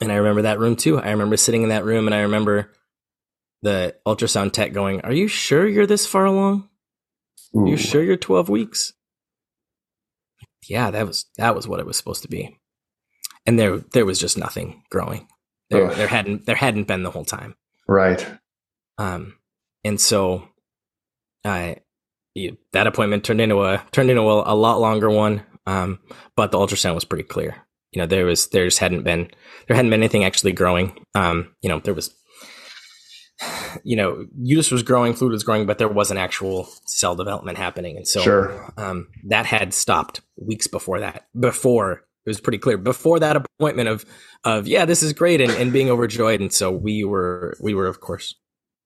and 0.01 0.12
I 0.12 0.15
remember 0.15 0.43
that 0.43 0.60
room 0.60 0.75
too. 0.75 0.98
I 0.98 1.12
remember 1.12 1.36
sitting 1.36 1.63
in 1.63 1.69
that 1.69 1.84
room 1.84 2.08
and 2.08 2.15
I 2.15 2.22
remember 2.22 2.72
the 3.62 3.96
ultrasound 4.08 4.53
tech 4.53 4.72
going, 4.72 5.01
"Are 5.01 5.12
you 5.12 5.27
sure 5.27 5.67
you're 5.67 5.88
this 5.88 6.08
far 6.08 6.25
along? 6.25 6.69
Ooh. 7.55 7.65
Are 7.65 7.67
you 7.67 7.77
sure 7.77 8.01
you're 8.01 8.15
12 8.15 8.48
weeks?" 8.48 8.93
Yeah, 10.69 10.91
that 10.91 11.05
was 11.08 11.25
that 11.38 11.55
was 11.55 11.67
what 11.67 11.79
it 11.79 11.86
was 11.86 11.98
supposed 11.98 12.22
to 12.22 12.29
be. 12.29 12.58
And 13.46 13.60
there 13.60 13.77
there 13.93 14.05
was 14.05 14.19
just 14.19 14.38
nothing 14.38 14.84
growing. 14.89 15.27
There, 15.69 15.93
there 15.93 16.08
hadn't 16.08 16.46
there 16.46 16.55
hadn't 16.55 16.88
been 16.88 17.03
the 17.03 17.12
whole 17.12 17.25
time. 17.25 17.55
Right. 17.88 18.25
Um 18.98 19.36
and 19.84 20.00
so 20.00 20.48
I 21.43 21.77
that 22.74 22.88
appointment 22.88 23.24
turned 23.24 23.41
into 23.41 23.63
a 23.63 23.83
turned 23.91 24.09
into 24.09 24.21
a, 24.24 24.53
a 24.53 24.55
lot 24.55 24.79
longer 24.79 25.09
one. 25.09 25.43
Um, 25.65 26.00
but 26.36 26.51
the 26.51 26.57
ultrasound 26.57 26.95
was 26.95 27.05
pretty 27.05 27.24
clear. 27.24 27.55
You 27.91 28.01
know, 28.01 28.07
there 28.07 28.25
was 28.25 28.48
there 28.48 28.65
just 28.65 28.79
hadn't 28.79 29.03
been 29.03 29.29
there 29.67 29.75
hadn't 29.75 29.91
been 29.91 30.00
anything 30.01 30.24
actually 30.24 30.51
growing. 30.53 31.03
Um, 31.15 31.55
you 31.62 31.69
know, 31.69 31.79
there 31.79 31.93
was 31.93 32.13
you 33.83 33.95
know, 33.95 34.25
uterus 34.38 34.71
was 34.71 34.83
growing, 34.83 35.13
fluid 35.13 35.31
was 35.31 35.43
growing, 35.43 35.65
but 35.65 35.77
there 35.77 35.88
wasn't 35.88 36.19
actual 36.19 36.67
cell 36.86 37.15
development 37.15 37.57
happening. 37.57 37.95
And 37.95 38.07
so 38.07 38.21
Sure. 38.21 38.74
um, 38.77 39.07
that 39.27 39.45
had 39.45 39.74
stopped 39.74 40.21
weeks 40.36 40.67
before 40.67 41.00
that. 41.00 41.27
Before 41.39 42.03
it 42.25 42.29
was 42.29 42.41
pretty 42.41 42.57
clear 42.57 42.77
before 42.77 43.19
that 43.19 43.38
appointment 43.38 43.88
of 43.89 44.05
of 44.43 44.67
yeah, 44.67 44.86
this 44.86 45.01
is 45.01 45.13
great 45.13 45.41
and, 45.41 45.51
and 45.51 45.71
being 45.74 45.89
overjoyed. 45.89 46.41
And 46.41 46.53
so 46.53 46.71
we 46.71 47.03
were 47.03 47.55
we 47.62 47.74
were 47.74 47.88
of 47.88 48.01
course 48.01 48.36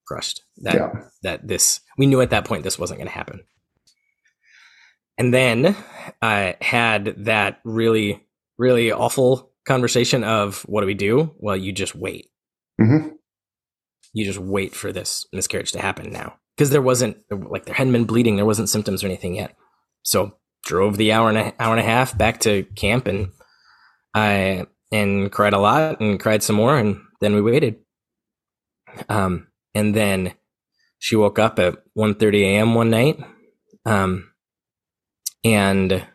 crushed 0.08 0.42
that 0.58 0.76
Yeah. 0.76 0.90
that 1.24 1.48
this 1.48 1.80
we 1.98 2.06
knew 2.06 2.22
at 2.22 2.30
that 2.32 2.46
point 2.46 2.64
this 2.64 2.80
wasn't 2.80 3.00
going 3.00 3.08
to 3.08 3.14
happen. 3.14 3.42
And 5.18 5.34
then 5.34 5.76
I 6.22 6.56
had 6.62 7.26
that 7.26 7.60
really 7.64 8.26
really 8.58 8.92
awful 8.92 9.52
conversation 9.66 10.24
of 10.24 10.62
what 10.64 10.82
do 10.82 10.88
we 10.88 10.94
do? 10.94 11.34
Well, 11.38 11.56
you 11.58 11.72
just 11.72 11.96
wait 11.96 12.28
hmm 12.82 13.10
you 14.16 14.26
just 14.26 14.38
wait 14.40 14.76
for 14.76 14.92
this 14.92 15.26
miscarriage 15.34 15.72
to 15.72 15.82
happen 15.82 16.12
now 16.12 16.36
because 16.56 16.70
there 16.70 16.82
wasn't 16.84 17.18
like 17.32 17.66
there 17.66 17.74
hadn't 17.74 17.94
been 17.94 18.06
bleeding 18.06 18.36
there 18.36 18.46
wasn't 18.46 18.70
symptoms 18.70 19.04
or 19.04 19.08
anything 19.08 19.36
yet 19.36 19.56
so 20.04 20.38
drove 20.66 20.98
the 20.98 21.12
hour 21.12 21.30
and 21.30 21.38
a 21.38 21.54
hour 21.60 21.72
and 21.76 21.80
a 21.80 21.84
half 21.90 22.16
back 22.16 22.40
to 22.40 22.64
camp 22.76 23.08
and 23.08 23.30
i 24.14 24.66
and 24.92 25.32
cried 25.32 25.54
a 25.54 25.60
lot 25.60 26.00
and 26.00 26.20
cried 26.20 26.44
some 26.44 26.56
more 26.56 26.78
and 26.78 27.00
then 27.22 27.34
we 27.34 27.42
waited 27.42 27.78
um 29.10 29.48
and 29.76 29.96
then 29.96 30.34
she 31.00 31.16
woke 31.16 31.40
up 31.40 31.60
at 31.60 31.76
1.30 31.98 32.42
a.m 32.44 32.76
one 32.76 32.90
night 32.90 33.20
um 33.86 34.30
and 35.44 36.06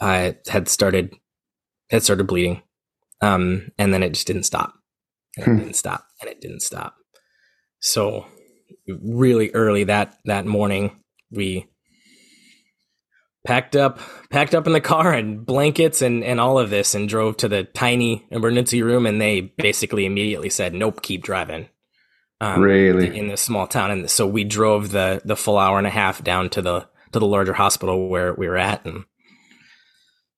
i 0.00 0.36
had 0.48 0.68
started 0.68 1.14
had 1.90 2.02
started 2.02 2.26
bleeding. 2.26 2.62
Um 3.20 3.70
and 3.78 3.92
then 3.92 4.02
it 4.02 4.10
just 4.10 4.26
didn't 4.26 4.44
stop. 4.44 4.74
And 5.36 5.44
Hmm. 5.44 5.52
it 5.52 5.56
didn't 5.64 5.76
stop. 5.76 6.06
And 6.20 6.30
it 6.30 6.40
didn't 6.40 6.60
stop. 6.60 6.94
So 7.80 8.26
really 8.86 9.50
early 9.52 9.84
that 9.84 10.16
that 10.24 10.46
morning 10.46 11.02
we 11.30 11.66
packed 13.46 13.74
up 13.74 13.98
packed 14.30 14.54
up 14.54 14.66
in 14.66 14.72
the 14.72 14.80
car 14.80 15.12
and 15.12 15.44
blankets 15.44 16.02
and 16.02 16.22
and 16.22 16.40
all 16.40 16.58
of 16.58 16.70
this 16.70 16.94
and 16.94 17.08
drove 17.08 17.36
to 17.38 17.48
the 17.48 17.64
tiny 17.64 18.26
emergency 18.30 18.82
room 18.82 19.06
and 19.06 19.20
they 19.20 19.40
basically 19.40 20.06
immediately 20.06 20.50
said 20.50 20.74
nope 20.74 21.02
keep 21.02 21.22
driving 21.22 21.68
um, 22.40 22.60
Really? 22.60 23.16
in 23.16 23.28
this 23.28 23.40
small 23.40 23.66
town 23.66 23.90
and 23.90 24.10
so 24.10 24.26
we 24.26 24.44
drove 24.44 24.90
the 24.90 25.20
the 25.24 25.36
full 25.36 25.58
hour 25.58 25.78
and 25.78 25.86
a 25.86 25.90
half 25.90 26.22
down 26.24 26.50
to 26.50 26.62
the 26.62 26.88
to 27.12 27.18
the 27.18 27.26
larger 27.26 27.52
hospital 27.52 28.08
where 28.08 28.34
we 28.34 28.48
were 28.48 28.56
at 28.56 28.84
and 28.86 29.04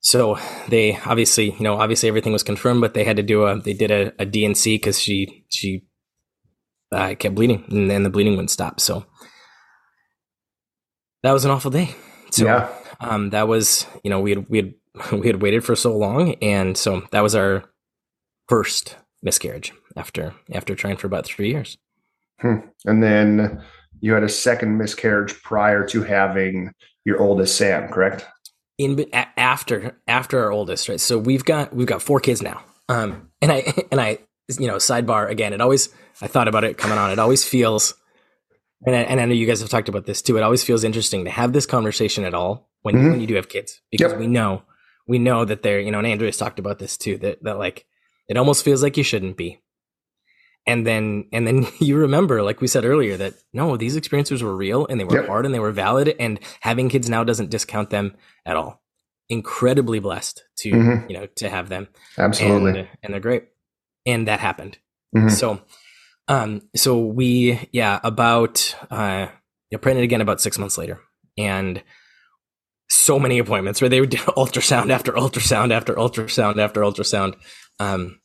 so 0.01 0.39
they 0.69 0.99
obviously 1.07 1.53
you 1.53 1.61
know 1.61 1.77
obviously 1.77 2.09
everything 2.09 2.33
was 2.33 2.43
confirmed 2.43 2.81
but 2.81 2.95
they 2.95 3.05
had 3.05 3.17
to 3.17 3.23
do 3.23 3.45
a 3.45 3.59
they 3.61 3.73
did 3.73 3.91
a, 3.91 4.13
a 4.21 4.27
D&C 4.27 4.77
because 4.77 5.01
she 5.01 5.45
she 5.49 5.85
uh, 6.91 7.15
kept 7.15 7.35
bleeding 7.35 7.65
and 7.69 7.91
then 7.91 8.03
the 8.03 8.11
bleeding 8.11 8.33
wouldn't 8.33 8.51
stop 8.51 8.81
so 8.81 9.07
that 11.23 11.33
was 11.33 11.45
an 11.45 11.51
awful 11.51 11.71
day 11.71 11.95
so 12.31 12.45
yeah. 12.45 12.69
um 13.01 13.31
that 13.31 13.47
was 13.49 13.87
you 14.03 14.11
know 14.11 14.21
we 14.21 14.31
had 14.31 14.47
we 14.49 14.59
had 14.59 14.75
we 15.13 15.27
had 15.27 15.41
waited 15.41 15.65
for 15.65 15.77
so 15.77 15.97
long 15.97 16.35
and 16.43 16.77
so 16.77 17.03
that 17.13 17.23
was 17.23 17.35
our 17.35 17.65
first 18.49 18.97
miscarriage 19.23 19.73
after 19.97 20.35
after 20.53 20.75
trying 20.75 20.97
for 20.97 21.07
about 21.07 21.25
three 21.25 21.51
years 21.51 21.79
And 22.43 23.03
then 23.03 23.63
you 24.01 24.13
had 24.15 24.23
a 24.25 24.29
second 24.29 24.77
miscarriage 24.79 25.41
prior 25.43 25.87
to 25.89 26.03
having 26.03 26.73
your 27.05 27.21
oldest 27.21 27.57
Sam, 27.57 27.89
correct? 27.89 28.27
in 28.79 29.05
after 29.37 30.01
after 30.09 30.43
our 30.43 30.51
oldest 30.51 30.89
right 30.89 30.99
so 30.99 31.19
we've 31.19 31.45
got 31.45 31.75
we've 31.77 31.87
got 31.87 32.01
four 32.01 32.19
kids 32.19 32.41
now 32.41 32.65
um 32.89 33.29
and 33.43 33.53
i 33.53 33.63
and 33.93 34.01
i 34.01 34.19
you 34.59 34.67
know 34.67 34.77
sidebar 34.77 35.29
again 35.31 35.53
it 35.53 35.61
always 35.61 35.91
i 36.23 36.27
thought 36.27 36.49
about 36.49 36.65
it 36.65 36.79
coming 36.79 36.97
on 36.97 37.11
it 37.11 37.19
always 37.19 37.45
feels 37.45 37.93
and 38.87 38.97
I, 38.97 39.01
and 39.01 39.21
I 39.21 39.27
know 39.27 39.35
you 39.35 39.47
guys 39.47 39.61
have 39.61 39.69
talked 39.69 39.91
about 39.91 40.07
this 40.07 40.23
too 40.23 40.39
it 40.39 40.43
always 40.43 40.65
feels 40.65 40.85
interesting 40.85 41.27
to 41.27 41.31
have 41.31 41.53
this 41.53 41.67
conversation 41.67 42.25
at 42.25 42.33
all 42.33 42.71
when 42.81 42.95
Mhm. 42.95 43.11
when 43.11 43.21
you 43.21 43.27
do 43.27 43.35
have 43.35 43.51
kids 43.51 43.81
because 43.91 44.13
Yep. 44.13 44.21
we 44.21 44.27
know 44.27 44.63
we 45.07 45.19
know 45.19 45.45
that 45.45 45.63
they're 45.63 45.79
you 45.81 45.91
know 45.91 45.99
and 45.99 46.07
andrea's 46.07 46.39
talked 46.39 46.59
about 46.59 46.79
this 46.79 46.97
too 46.97 47.19
that 47.19 47.43
that 47.43 47.59
like 47.59 47.85
it 48.29 48.39
almost 48.39 48.65
feels 48.65 48.83
like 48.83 48.97
you 48.97 49.05
shouldn't 49.05 49.37
be 49.37 49.61
and 50.67 50.87
then 50.87 51.27
and 51.33 51.47
then 51.47 51.67
you 51.81 51.97
remember 51.97 52.43
like 52.43 52.61
we 52.61 52.67
said 52.69 52.85
earlier 52.85 53.17
that 53.17 53.35
no 53.53 53.77
these 53.77 53.97
experiences 53.97 54.43
were 54.43 54.55
real 54.57 54.87
and 54.87 54.99
they 55.01 55.05
were 55.05 55.17
Yep. 55.21 55.27
hard 55.27 55.47
and 55.47 55.55
they 55.55 55.59
were 55.61 55.73
valid 55.73 56.15
and 56.21 56.39
having 56.61 56.89
kids 56.89 57.09
now 57.11 57.25
doesn't 57.25 57.51
discount 57.51 57.91
them 57.91 58.15
at 58.47 58.57
all 58.57 58.83
incredibly 59.29 59.99
blessed 59.99 60.45
to 60.59 60.71
Mhm. 60.71 61.09
you 61.11 61.17
know 61.19 61.27
to 61.37 61.49
have 61.49 61.69
them 61.69 61.89
Absolutely. 62.19 62.81
and, 62.81 62.89
and 63.03 63.13
they're 63.15 63.21
great 63.21 63.45
and 64.07 64.29
that 64.29 64.41
happened 64.41 64.79
Mhm. 65.17 65.31
so 65.31 65.61
um 66.29 66.63
so 66.77 66.99
we 66.99 67.69
yeah 67.73 67.99
about 68.05 68.75
uh 68.91 69.27
yeah, 69.71 69.79
pregnant 69.81 70.05
again 70.05 70.21
about 70.21 70.41
six 70.41 70.59
months 70.59 70.77
later 70.79 71.01
and 71.39 71.83
so 72.91 73.19
many 73.19 73.39
appointments 73.39 73.81
where 73.81 73.89
they 73.89 74.01
would 74.01 74.11
do 74.11 74.17
ultrasound 74.37 74.91
after 74.91 75.13
ultrasound 75.13 75.73
after 75.73 75.95
ultrasound 75.95 76.59
after 76.59 76.83
ultrasound 76.83 77.35
um 77.81 78.21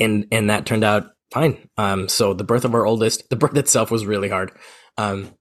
and 0.00 0.26
and 0.32 0.50
that 0.50 0.66
turned 0.66 0.84
out 0.84 1.10
fine. 1.32 1.68
Um 1.76 2.08
so 2.08 2.34
the 2.34 2.44
birth 2.44 2.64
of 2.64 2.74
our 2.74 2.86
oldest 2.86 3.28
the 3.30 3.36
birth 3.36 3.56
itself 3.56 3.90
was 3.90 4.06
really 4.06 4.28
hard. 4.28 4.52
Um 4.96 5.34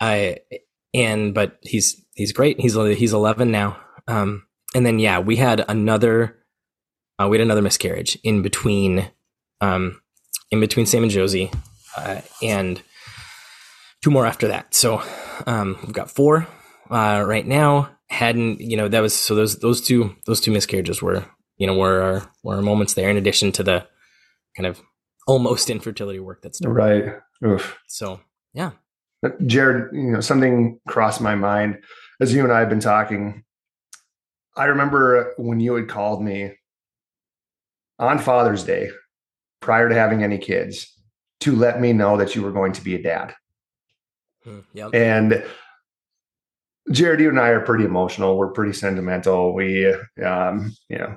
i 0.00 0.38
and 0.94 1.34
but 1.34 1.58
he's 1.62 2.04
he's 2.14 2.32
great. 2.32 2.60
He's 2.60 2.74
he's 2.74 3.12
11 3.12 3.50
now. 3.50 3.80
Um 4.08 4.46
and 4.74 4.84
then 4.84 4.98
yeah 4.98 5.18
we 5.18 5.36
had 5.36 5.64
another 5.68 6.38
uh, 7.18 7.28
we 7.28 7.36
had 7.36 7.44
another 7.44 7.62
miscarriage 7.62 8.18
in 8.24 8.42
between 8.42 9.10
um 9.60 10.00
in 10.50 10.60
between 10.60 10.86
sam 10.86 11.02
and 11.02 11.12
josie 11.12 11.50
uh, 11.96 12.20
and 12.42 12.82
two 14.02 14.10
more 14.10 14.26
after 14.26 14.48
that. 14.48 14.74
So 14.74 15.02
um 15.46 15.78
we've 15.82 15.92
got 15.92 16.10
four 16.10 16.46
uh 16.90 17.24
right 17.26 17.46
now. 17.46 17.90
Hadn't 18.08 18.60
you 18.60 18.76
know 18.76 18.88
that 18.88 19.00
was 19.00 19.14
so 19.14 19.34
those 19.34 19.58
those 19.60 19.80
two 19.80 20.14
those 20.26 20.40
two 20.40 20.50
miscarriages 20.50 21.00
were 21.00 21.24
you 21.56 21.66
know 21.66 21.74
were 21.74 22.02
our, 22.02 22.30
were 22.42 22.56
our 22.56 22.62
moments 22.62 22.94
there 22.94 23.08
in 23.08 23.16
addition 23.16 23.52
to 23.52 23.62
the 23.62 23.86
kind 24.56 24.66
of 24.66 24.82
almost 25.26 25.70
infertility 25.70 26.20
work 26.20 26.42
that's 26.42 26.58
done 26.58 26.72
right. 26.72 27.14
Oof. 27.44 27.78
so 27.86 28.20
yeah 28.54 28.72
Jared, 29.46 29.94
you 29.94 30.10
know, 30.10 30.20
something 30.20 30.80
crossed 30.88 31.20
my 31.20 31.34
mind 31.34 31.78
as 32.20 32.34
you 32.34 32.42
and 32.42 32.52
I 32.52 32.60
have 32.60 32.68
been 32.68 32.80
talking. 32.80 33.44
I 34.56 34.64
remember 34.64 35.32
when 35.38 35.60
you 35.60 35.74
had 35.74 35.88
called 35.88 36.22
me 36.22 36.54
on 37.98 38.18
Father's 38.18 38.64
Day 38.64 38.90
prior 39.60 39.88
to 39.88 39.94
having 39.94 40.24
any 40.24 40.38
kids 40.38 40.92
to 41.40 41.54
let 41.54 41.80
me 41.80 41.92
know 41.92 42.16
that 42.16 42.34
you 42.34 42.42
were 42.42 42.52
going 42.52 42.72
to 42.72 42.82
be 42.82 42.96
a 42.96 43.02
dad. 43.02 43.34
Hmm, 44.44 44.60
yep 44.74 44.90
And 44.92 45.44
Jared, 46.90 47.20
you 47.20 47.28
and 47.28 47.38
I 47.38 47.50
are 47.50 47.60
pretty 47.60 47.84
emotional. 47.84 48.36
We're 48.36 48.50
pretty 48.50 48.72
sentimental. 48.72 49.54
We, 49.54 49.86
um, 50.24 50.74
you 50.88 50.98
know, 50.98 51.16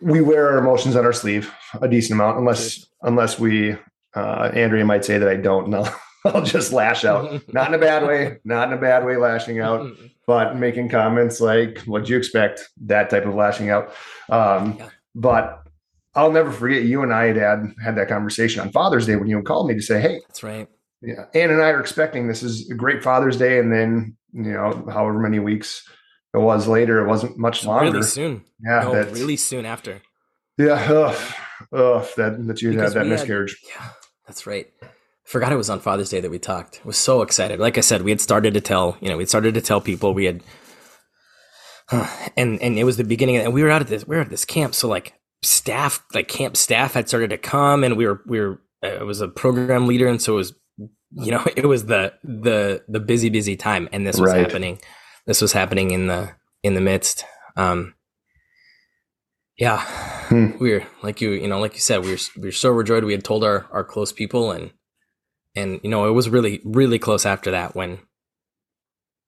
we 0.00 0.20
wear 0.20 0.50
our 0.50 0.58
emotions 0.58 0.96
on 0.96 1.04
our 1.04 1.12
sleeve 1.12 1.52
a 1.80 1.88
decent 1.88 2.12
amount, 2.12 2.38
unless 2.38 2.86
unless 3.02 3.38
we, 3.38 3.76
uh, 4.14 4.50
Andrea 4.54 4.84
might 4.84 5.04
say 5.04 5.18
that 5.18 5.28
I 5.28 5.36
don't. 5.36 5.68
No, 5.68 5.88
I'll 6.24 6.42
just 6.42 6.72
lash 6.72 7.04
out, 7.04 7.42
not 7.52 7.68
in 7.68 7.74
a 7.74 7.78
bad 7.78 8.06
way, 8.06 8.38
not 8.44 8.68
in 8.68 8.74
a 8.74 8.80
bad 8.80 9.04
way, 9.04 9.16
lashing 9.16 9.60
out, 9.60 9.90
but 10.26 10.56
making 10.56 10.88
comments 10.88 11.40
like, 11.40 11.78
"What'd 11.80 12.08
you 12.08 12.16
expect?" 12.16 12.68
That 12.86 13.10
type 13.10 13.26
of 13.26 13.34
lashing 13.34 13.70
out. 13.70 13.92
Um, 14.28 14.76
Yeah. 14.78 14.88
But 15.12 15.64
I'll 16.14 16.30
never 16.30 16.52
forget 16.52 16.84
you 16.84 17.02
and 17.02 17.12
I 17.12 17.26
had 17.26 17.36
had, 17.36 17.74
had 17.82 17.96
that 17.96 18.08
conversation 18.08 18.60
on 18.60 18.70
Father's 18.70 19.06
Day 19.06 19.16
when 19.16 19.26
you 19.26 19.42
called 19.42 19.66
me 19.68 19.74
to 19.74 19.82
say, 19.82 20.00
"Hey, 20.00 20.20
that's 20.28 20.44
right 20.44 20.68
yeah, 21.02 21.24
Ann 21.34 21.50
and 21.50 21.62
I 21.62 21.70
are 21.70 21.80
expecting 21.80 22.28
this 22.28 22.42
is 22.42 22.68
a 22.70 22.74
great 22.74 23.02
Father's 23.02 23.36
Day, 23.36 23.58
and 23.58 23.72
then 23.72 24.16
you 24.32 24.52
know, 24.52 24.84
however 24.92 25.18
many 25.18 25.38
weeks 25.38 25.88
it 26.34 26.38
was 26.38 26.68
later, 26.68 27.04
it 27.04 27.08
wasn't 27.08 27.36
much 27.38 27.64
longer. 27.64 27.90
really 27.92 28.02
soon 28.02 28.44
yeah, 28.64 28.80
no 28.82 28.92
really 29.12 29.36
soon 29.36 29.64
after 29.66 30.00
yeah, 30.58 30.74
ugh, 30.74 31.16
ugh, 31.72 32.06
that 32.16 32.46
that 32.46 32.60
you 32.62 32.72
had 32.72 32.92
that 32.92 33.04
we 33.04 33.08
had- 33.10 33.18
miscarriage. 33.18 33.56
Yeah, 33.68 33.88
that's 34.26 34.46
right. 34.46 34.66
Forgot 35.24 35.52
it 35.52 35.56
was 35.56 35.70
on 35.70 35.80
Father's 35.80 36.10
Day 36.10 36.20
that 36.20 36.30
we 36.30 36.38
talked. 36.38 36.84
Was 36.84 36.98
so 36.98 37.22
excited. 37.22 37.58
Like 37.60 37.78
I 37.78 37.82
said, 37.82 38.02
we 38.02 38.10
had 38.10 38.20
started 38.20 38.52
to 38.54 38.60
tell, 38.60 38.96
you 39.00 39.08
know, 39.08 39.16
we 39.16 39.22
had 39.22 39.28
started 39.28 39.54
to 39.54 39.60
tell 39.62 39.80
people 39.80 40.12
we 40.12 40.24
had, 40.26 40.42
and 42.36 42.60
and 42.60 42.78
it 42.78 42.84
was 42.84 42.96
the 42.96 43.04
beginning, 43.04 43.36
of, 43.36 43.44
and 43.44 43.54
we 43.54 43.62
were 43.62 43.70
out 43.70 43.80
at 43.80 43.88
this, 43.88 44.06
we 44.06 44.16
were 44.16 44.22
at 44.22 44.28
this 44.30 44.44
camp, 44.44 44.74
so 44.74 44.86
like 44.88 45.14
staff, 45.42 46.04
like 46.14 46.28
camp 46.28 46.56
staff 46.56 46.94
had 46.94 47.08
started 47.08 47.30
to 47.30 47.38
come, 47.38 47.82
and 47.84 47.96
we 47.96 48.06
were 48.06 48.20
we 48.26 48.40
were, 48.40 48.60
uh, 48.84 48.88
it 48.88 49.06
was 49.06 49.20
a 49.20 49.28
program 49.28 49.86
leader, 49.86 50.08
and 50.08 50.20
so 50.20 50.34
it 50.34 50.36
was, 50.36 50.52
you 51.12 51.30
know, 51.30 51.44
it 51.56 51.66
was 51.66 51.86
the 51.86 52.12
the 52.22 52.82
the 52.88 53.00
busy 53.00 53.28
busy 53.30 53.56
time, 53.56 53.88
and 53.92 54.06
this 54.06 54.18
was 54.20 54.30
Right. 54.32 54.40
happening. 54.40 54.78
This 55.26 55.40
was 55.42 55.52
happening 55.52 55.90
in 55.90 56.06
the 56.06 56.30
in 56.62 56.74
the 56.74 56.80
midst. 56.80 57.24
Um, 57.56 57.94
yeah, 59.56 59.80
Hmm. 60.28 60.52
we 60.60 60.72
were 60.72 60.86
like 61.02 61.20
you, 61.20 61.30
you 61.30 61.48
know, 61.48 61.58
like 61.58 61.74
you 61.74 61.80
said, 61.80 62.02
we 62.04 62.12
were 62.12 62.18
we 62.36 62.48
were 62.48 62.52
so 62.52 62.70
overjoyed. 62.70 63.04
We 63.04 63.12
had 63.12 63.24
told 63.24 63.44
our 63.44 63.66
our 63.72 63.84
close 63.84 64.12
people, 64.12 64.50
and 64.52 64.70
and 65.54 65.80
you 65.82 65.90
know, 65.90 66.08
it 66.08 66.12
was 66.12 66.28
really 66.28 66.60
really 66.64 66.98
close 66.98 67.26
after 67.26 67.50
that 67.50 67.74
when 67.74 67.98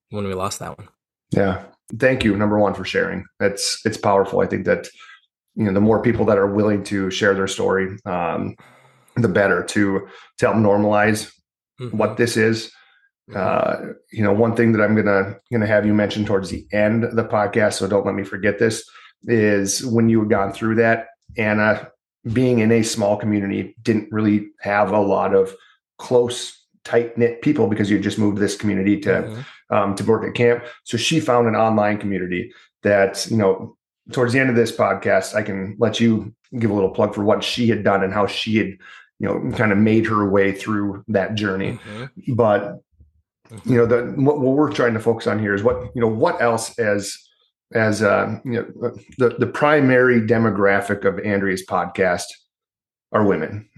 when 0.09 0.25
we 0.25 0.33
lost 0.33 0.59
that 0.59 0.77
one. 0.77 0.87
Yeah, 1.31 1.63
thank 1.99 2.23
you, 2.23 2.35
number 2.35 2.57
one, 2.59 2.73
for 2.73 2.85
sharing. 2.85 3.25
It's 3.39 3.79
it's 3.85 3.97
powerful. 3.97 4.39
I 4.41 4.47
think 4.47 4.65
that 4.65 4.87
you 5.55 5.65
know 5.65 5.73
the 5.73 5.81
more 5.81 6.01
people 6.01 6.25
that 6.25 6.37
are 6.37 6.47
willing 6.51 6.83
to 6.85 7.11
share 7.11 7.33
their 7.35 7.47
story, 7.47 7.97
um, 8.05 8.55
the 9.15 9.27
better 9.27 9.63
to 9.63 10.07
to 10.39 10.45
help 10.45 10.57
normalize 10.57 11.31
Mhm. 11.79 11.93
what 11.93 12.17
this 12.17 12.37
is. 12.37 12.71
Mhm. 13.29 13.35
Uh, 13.35 13.93
you 14.11 14.23
know, 14.23 14.33
one 14.33 14.55
thing 14.55 14.73
that 14.73 14.81
I'm 14.83 14.95
gonna 14.95 15.37
gonna 15.51 15.67
have 15.67 15.85
you 15.85 15.93
mention 15.93 16.25
towards 16.25 16.49
the 16.49 16.65
end 16.73 17.03
of 17.05 17.15
the 17.15 17.23
podcast, 17.23 17.73
so 17.73 17.87
don't 17.87 18.05
let 18.05 18.15
me 18.15 18.23
forget 18.23 18.59
this, 18.59 18.83
is 19.23 19.85
when 19.85 20.09
you 20.09 20.19
had 20.19 20.29
gone 20.29 20.51
through 20.51 20.75
that, 20.75 21.07
Anna, 21.37 21.89
being 22.33 22.59
in 22.59 22.71
a 22.71 22.83
small 22.83 23.15
community, 23.17 23.75
didn't 23.81 24.09
really 24.11 24.49
have 24.59 24.91
a 24.91 24.99
lot 24.99 25.33
of 25.33 25.55
close, 25.97 26.59
tight 26.83 27.17
knit 27.17 27.41
people 27.41 27.67
because 27.67 27.89
you 27.89 27.97
just 27.99 28.19
moved 28.19 28.37
this 28.39 28.57
community 28.57 28.99
to 28.99 29.09
Mhm. 29.09 29.45
um, 29.69 29.95
to 29.95 30.03
work 30.03 30.25
at 30.27 30.33
camp. 30.35 30.63
So 30.83 30.97
she 30.97 31.19
found 31.21 31.47
an 31.47 31.55
online 31.55 31.97
community 31.97 32.53
that, 32.83 33.25
you 33.31 33.37
know, 33.37 33.77
towards 34.11 34.33
the 34.33 34.39
end 34.39 34.49
of 34.49 34.55
this 34.57 34.75
podcast, 34.75 35.33
I 35.33 35.41
can 35.43 35.75
let 35.79 35.99
you 36.01 36.33
give 36.59 36.69
a 36.69 36.73
little 36.73 36.89
plug 36.91 37.15
for 37.15 37.23
what 37.23 37.43
she 37.43 37.69
had 37.69 37.83
done 37.83 38.03
and 38.03 38.13
how 38.13 38.27
she 38.27 38.57
had, 38.57 38.67
you 38.67 38.77
know, 39.27 39.51
kind 39.55 39.71
of 39.71 39.77
made 39.77 40.05
her 40.05 40.29
way 40.29 40.51
through 40.51 41.03
that 41.07 41.35
journey. 41.35 41.79
Mhm. 41.97 42.35
But, 42.35 42.79
you 43.65 43.77
know, 43.77 43.85
the 43.85 44.13
what, 44.15 44.39
what 44.39 44.55
we're 44.55 44.71
trying 44.71 44.93
to 44.93 44.99
focus 44.99 45.27
on 45.27 45.39
here 45.39 45.53
is 45.53 45.63
what, 45.63 45.81
you 45.95 46.01
know, 46.01 46.07
what 46.07 46.41
else 46.41 46.77
as 46.79 47.17
as 47.73 48.01
uh, 48.01 48.39
you 48.45 48.51
know, 48.53 48.91
the 49.17 49.35
the 49.39 49.47
primary 49.47 50.21
demographic 50.21 51.05
of 51.05 51.19
Andrea's 51.19 51.65
podcast 51.65 52.25
are 53.11 53.25
women, 53.25 53.69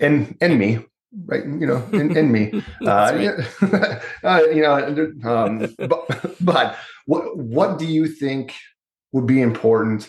and 0.00 0.36
and 0.40 0.58
me, 0.58 0.84
right? 1.26 1.44
You 1.44 1.66
know, 1.66 1.88
and, 1.92 2.16
and 2.16 2.32
me. 2.32 2.62
Uh, 2.86 3.32
uh, 4.24 4.42
you 4.52 4.62
know, 4.62 5.12
um, 5.24 5.74
but, 5.88 6.36
but 6.40 6.76
what 7.06 7.36
what 7.36 7.78
do 7.78 7.86
you 7.86 8.06
think 8.06 8.54
would 9.12 9.26
be 9.26 9.40
important 9.40 10.08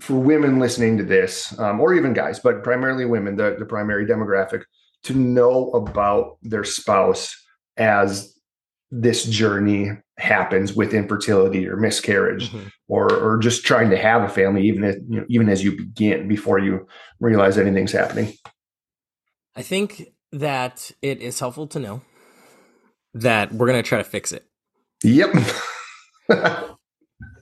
for 0.00 0.14
women 0.14 0.58
listening 0.58 0.98
to 0.98 1.04
this, 1.04 1.58
um, 1.58 1.80
or 1.80 1.94
even 1.94 2.12
guys, 2.12 2.38
but 2.38 2.62
primarily 2.62 3.06
women, 3.06 3.36
the, 3.36 3.56
the 3.58 3.64
primary 3.64 4.04
demographic, 4.04 4.64
to 5.06 5.14
know 5.14 5.70
about 5.70 6.38
their 6.42 6.64
spouse 6.64 7.34
as 7.76 8.32
this 8.90 9.24
journey 9.24 9.90
happens 10.18 10.74
with 10.74 10.94
infertility 10.94 11.66
or 11.68 11.76
miscarriage, 11.76 12.50
Mhm. 12.50 12.70
or 12.88 13.12
or 13.12 13.38
just 13.38 13.64
trying 13.66 13.90
to 13.90 13.96
have 13.98 14.22
a 14.22 14.28
family, 14.28 14.62
even 14.66 14.84
as 14.84 14.96
you 15.08 15.20
know, 15.20 15.26
even 15.28 15.48
as 15.48 15.62
you 15.64 15.76
begin 15.76 16.28
before 16.28 16.58
you 16.58 16.86
realize 17.20 17.58
anything's 17.58 17.92
happening. 17.92 18.32
I 19.54 19.62
think 19.62 20.12
that 20.32 20.90
it 21.02 21.20
is 21.20 21.40
helpful 21.40 21.66
to 21.68 21.78
know 21.78 22.02
that 23.14 23.52
we're 23.52 23.66
going 23.66 23.82
to 23.82 23.88
try 23.88 23.98
to 23.98 24.04
fix 24.04 24.32
it. 24.32 24.44
Yep. 25.02 25.34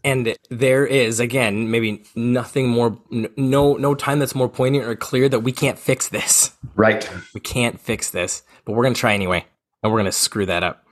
And 0.04 0.36
there 0.50 0.86
is 0.86 1.18
again 1.18 1.70
maybe 1.70 2.04
nothing 2.14 2.68
more 2.68 2.98
no 3.10 3.74
no 3.74 3.94
time 3.94 4.18
that's 4.18 4.34
more 4.34 4.48
poignant 4.48 4.84
or 4.84 4.94
clear 4.94 5.28
that 5.28 5.40
we 5.40 5.52
can't 5.52 5.78
fix 5.78 6.08
this. 6.08 6.52
right. 6.74 7.08
We 7.32 7.40
can't 7.40 7.80
fix 7.80 8.10
this, 8.10 8.42
but 8.64 8.72
we're 8.72 8.84
going 8.84 8.94
to 8.94 9.00
try 9.00 9.14
anyway. 9.14 9.46
And 9.82 9.92
we're 9.92 9.98
going 9.98 10.06
to 10.06 10.12
screw 10.12 10.46
that 10.46 10.62
up. 10.62 10.86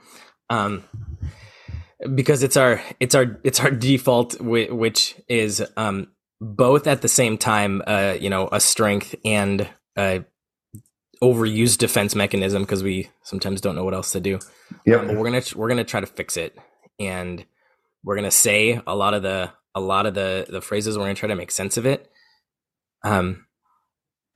Um 0.49 0.83
because 2.15 2.43
it's 2.43 2.57
our 2.57 2.81
it's 2.99 3.15
our 3.15 3.39
it's 3.43 3.59
our 3.59 3.71
default 3.71 4.39
which 4.41 5.15
is 5.27 5.63
um 5.77 6.07
both 6.41 6.87
at 6.87 7.01
the 7.01 7.07
same 7.07 7.37
time 7.37 7.81
uh 7.87 8.15
you 8.19 8.29
know 8.29 8.49
a 8.51 8.59
strength 8.59 9.15
and 9.23 9.67
a 9.97 10.23
overused 11.21 11.77
defense 11.77 12.15
mechanism 12.15 12.63
because 12.63 12.83
we 12.83 13.09
sometimes 13.21 13.61
don't 13.61 13.75
know 13.75 13.85
what 13.85 13.93
else 13.93 14.11
to 14.11 14.19
do 14.19 14.39
yeah 14.85 14.97
um, 14.97 15.07
but 15.07 15.15
we're 15.15 15.23
gonna 15.23 15.43
we're 15.55 15.69
gonna 15.69 15.83
try 15.83 16.01
to 16.01 16.07
fix 16.07 16.35
it 16.35 16.57
and 16.99 17.45
we're 18.03 18.15
gonna 18.15 18.31
say 18.31 18.81
a 18.85 18.95
lot 18.95 19.13
of 19.13 19.23
the 19.23 19.51
a 19.75 19.81
lot 19.81 20.05
of 20.05 20.13
the 20.13 20.45
the 20.49 20.61
phrases 20.61 20.97
we're 20.97 21.05
gonna 21.05 21.15
try 21.15 21.29
to 21.29 21.35
make 21.35 21.51
sense 21.51 21.77
of 21.77 21.85
it. 21.85 22.09
Um 23.03 23.45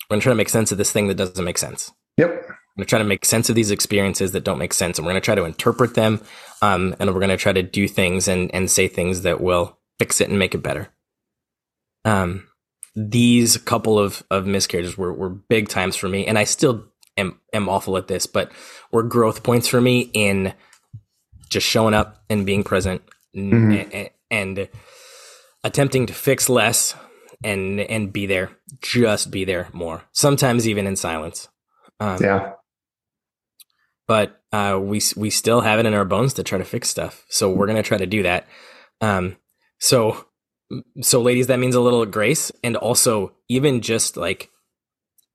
we're 0.10 0.16
gonna 0.16 0.22
try 0.22 0.32
to 0.32 0.38
make 0.38 0.50
sense 0.50 0.72
of 0.72 0.78
this 0.78 0.92
thing 0.92 1.08
that 1.08 1.16
doesn't 1.16 1.44
make 1.44 1.58
sense. 1.58 1.92
Yep. 2.18 2.30
we're 2.30 2.56
gonna 2.78 2.86
try 2.86 3.00
to 3.00 3.06
make 3.06 3.26
sense 3.26 3.50
of 3.50 3.56
these 3.56 3.72
experiences 3.72 4.32
that 4.32 4.44
don't 4.44 4.58
make 4.58 4.74
sense 4.74 4.98
and 4.98 5.06
we're 5.06 5.12
gonna 5.12 5.22
try 5.22 5.36
to 5.36 5.46
interpret 5.46 5.94
them 5.94 6.22
um 6.62 6.96
and 7.00 7.14
we're 7.14 7.20
gonna 7.20 7.38
try 7.38 7.54
to 7.54 7.64
do 7.64 7.88
things 7.88 8.28
and 8.28 8.54
and 8.54 8.72
say 8.72 8.88
things 8.88 9.22
that 9.22 9.42
will 9.42 9.78
fix 10.00 10.22
it 10.22 10.30
and 10.30 10.40
make 10.40 10.56
it 10.56 10.64
better. 10.64 10.90
Um 12.06 12.48
these 12.98 13.58
couple 13.58 14.00
of 14.00 14.24
of 14.32 14.48
miscarriages 14.48 14.98
were, 14.98 15.14
were 15.14 15.30
big 15.30 15.70
times 15.70 15.96
for 15.96 16.10
me 16.10 16.26
and 16.26 16.40
i 16.40 16.44
still 16.44 16.84
am 17.16 17.40
am 17.54 17.70
awful 17.70 17.96
at 17.96 18.08
this 18.08 18.26
but 18.26 18.52
were 18.92 19.04
growth 19.04 19.44
points 19.44 19.68
for 19.68 19.80
me 19.80 20.10
in 20.14 20.52
just 21.52 21.68
showing 21.68 21.94
up 21.94 22.24
and 22.28 22.44
being 22.44 22.64
present 22.64 23.04
n- 23.38 23.52
Mhm. 23.52 23.74
a- 23.94 23.96
a- 23.98 24.12
and 24.32 24.70
attempting 25.64 26.06
to 26.08 26.14
fix 26.14 26.50
less 26.50 26.96
and 27.44 27.80
and 27.82 28.12
be 28.12 28.26
there 28.26 28.50
just 28.82 29.30
be 29.32 29.46
there 29.46 29.70
more 29.74 30.04
sometimes 30.12 30.68
even 30.68 30.88
in 30.88 30.96
silence 30.96 31.48
um, 32.00 32.18
Yeah. 32.22 32.54
but 34.08 34.42
uh, 34.54 34.80
we 34.82 35.02
we 35.16 35.30
still 35.30 35.62
have 35.62 35.80
it 35.80 35.86
in 35.86 35.94
our 35.94 36.06
bones 36.06 36.34
to 36.36 36.44
try 36.44 36.58
to 36.58 36.64
fix 36.64 36.90
stuff. 36.90 37.26
So 37.30 37.52
we're 37.52 37.68
gonna 37.68 37.84
try 37.84 37.98
to 37.98 38.06
do 38.06 38.24
that. 38.24 38.48
Um, 39.02 39.36
so 39.80 40.26
so 41.02 41.22
ladies, 41.22 41.48
that 41.48 41.60
means 41.60 41.76
a 41.76 41.82
little 41.82 42.06
grace, 42.06 42.52
and 42.64 42.78
also 42.78 43.34
even 43.50 43.82
just 43.82 44.16
like 44.16 44.50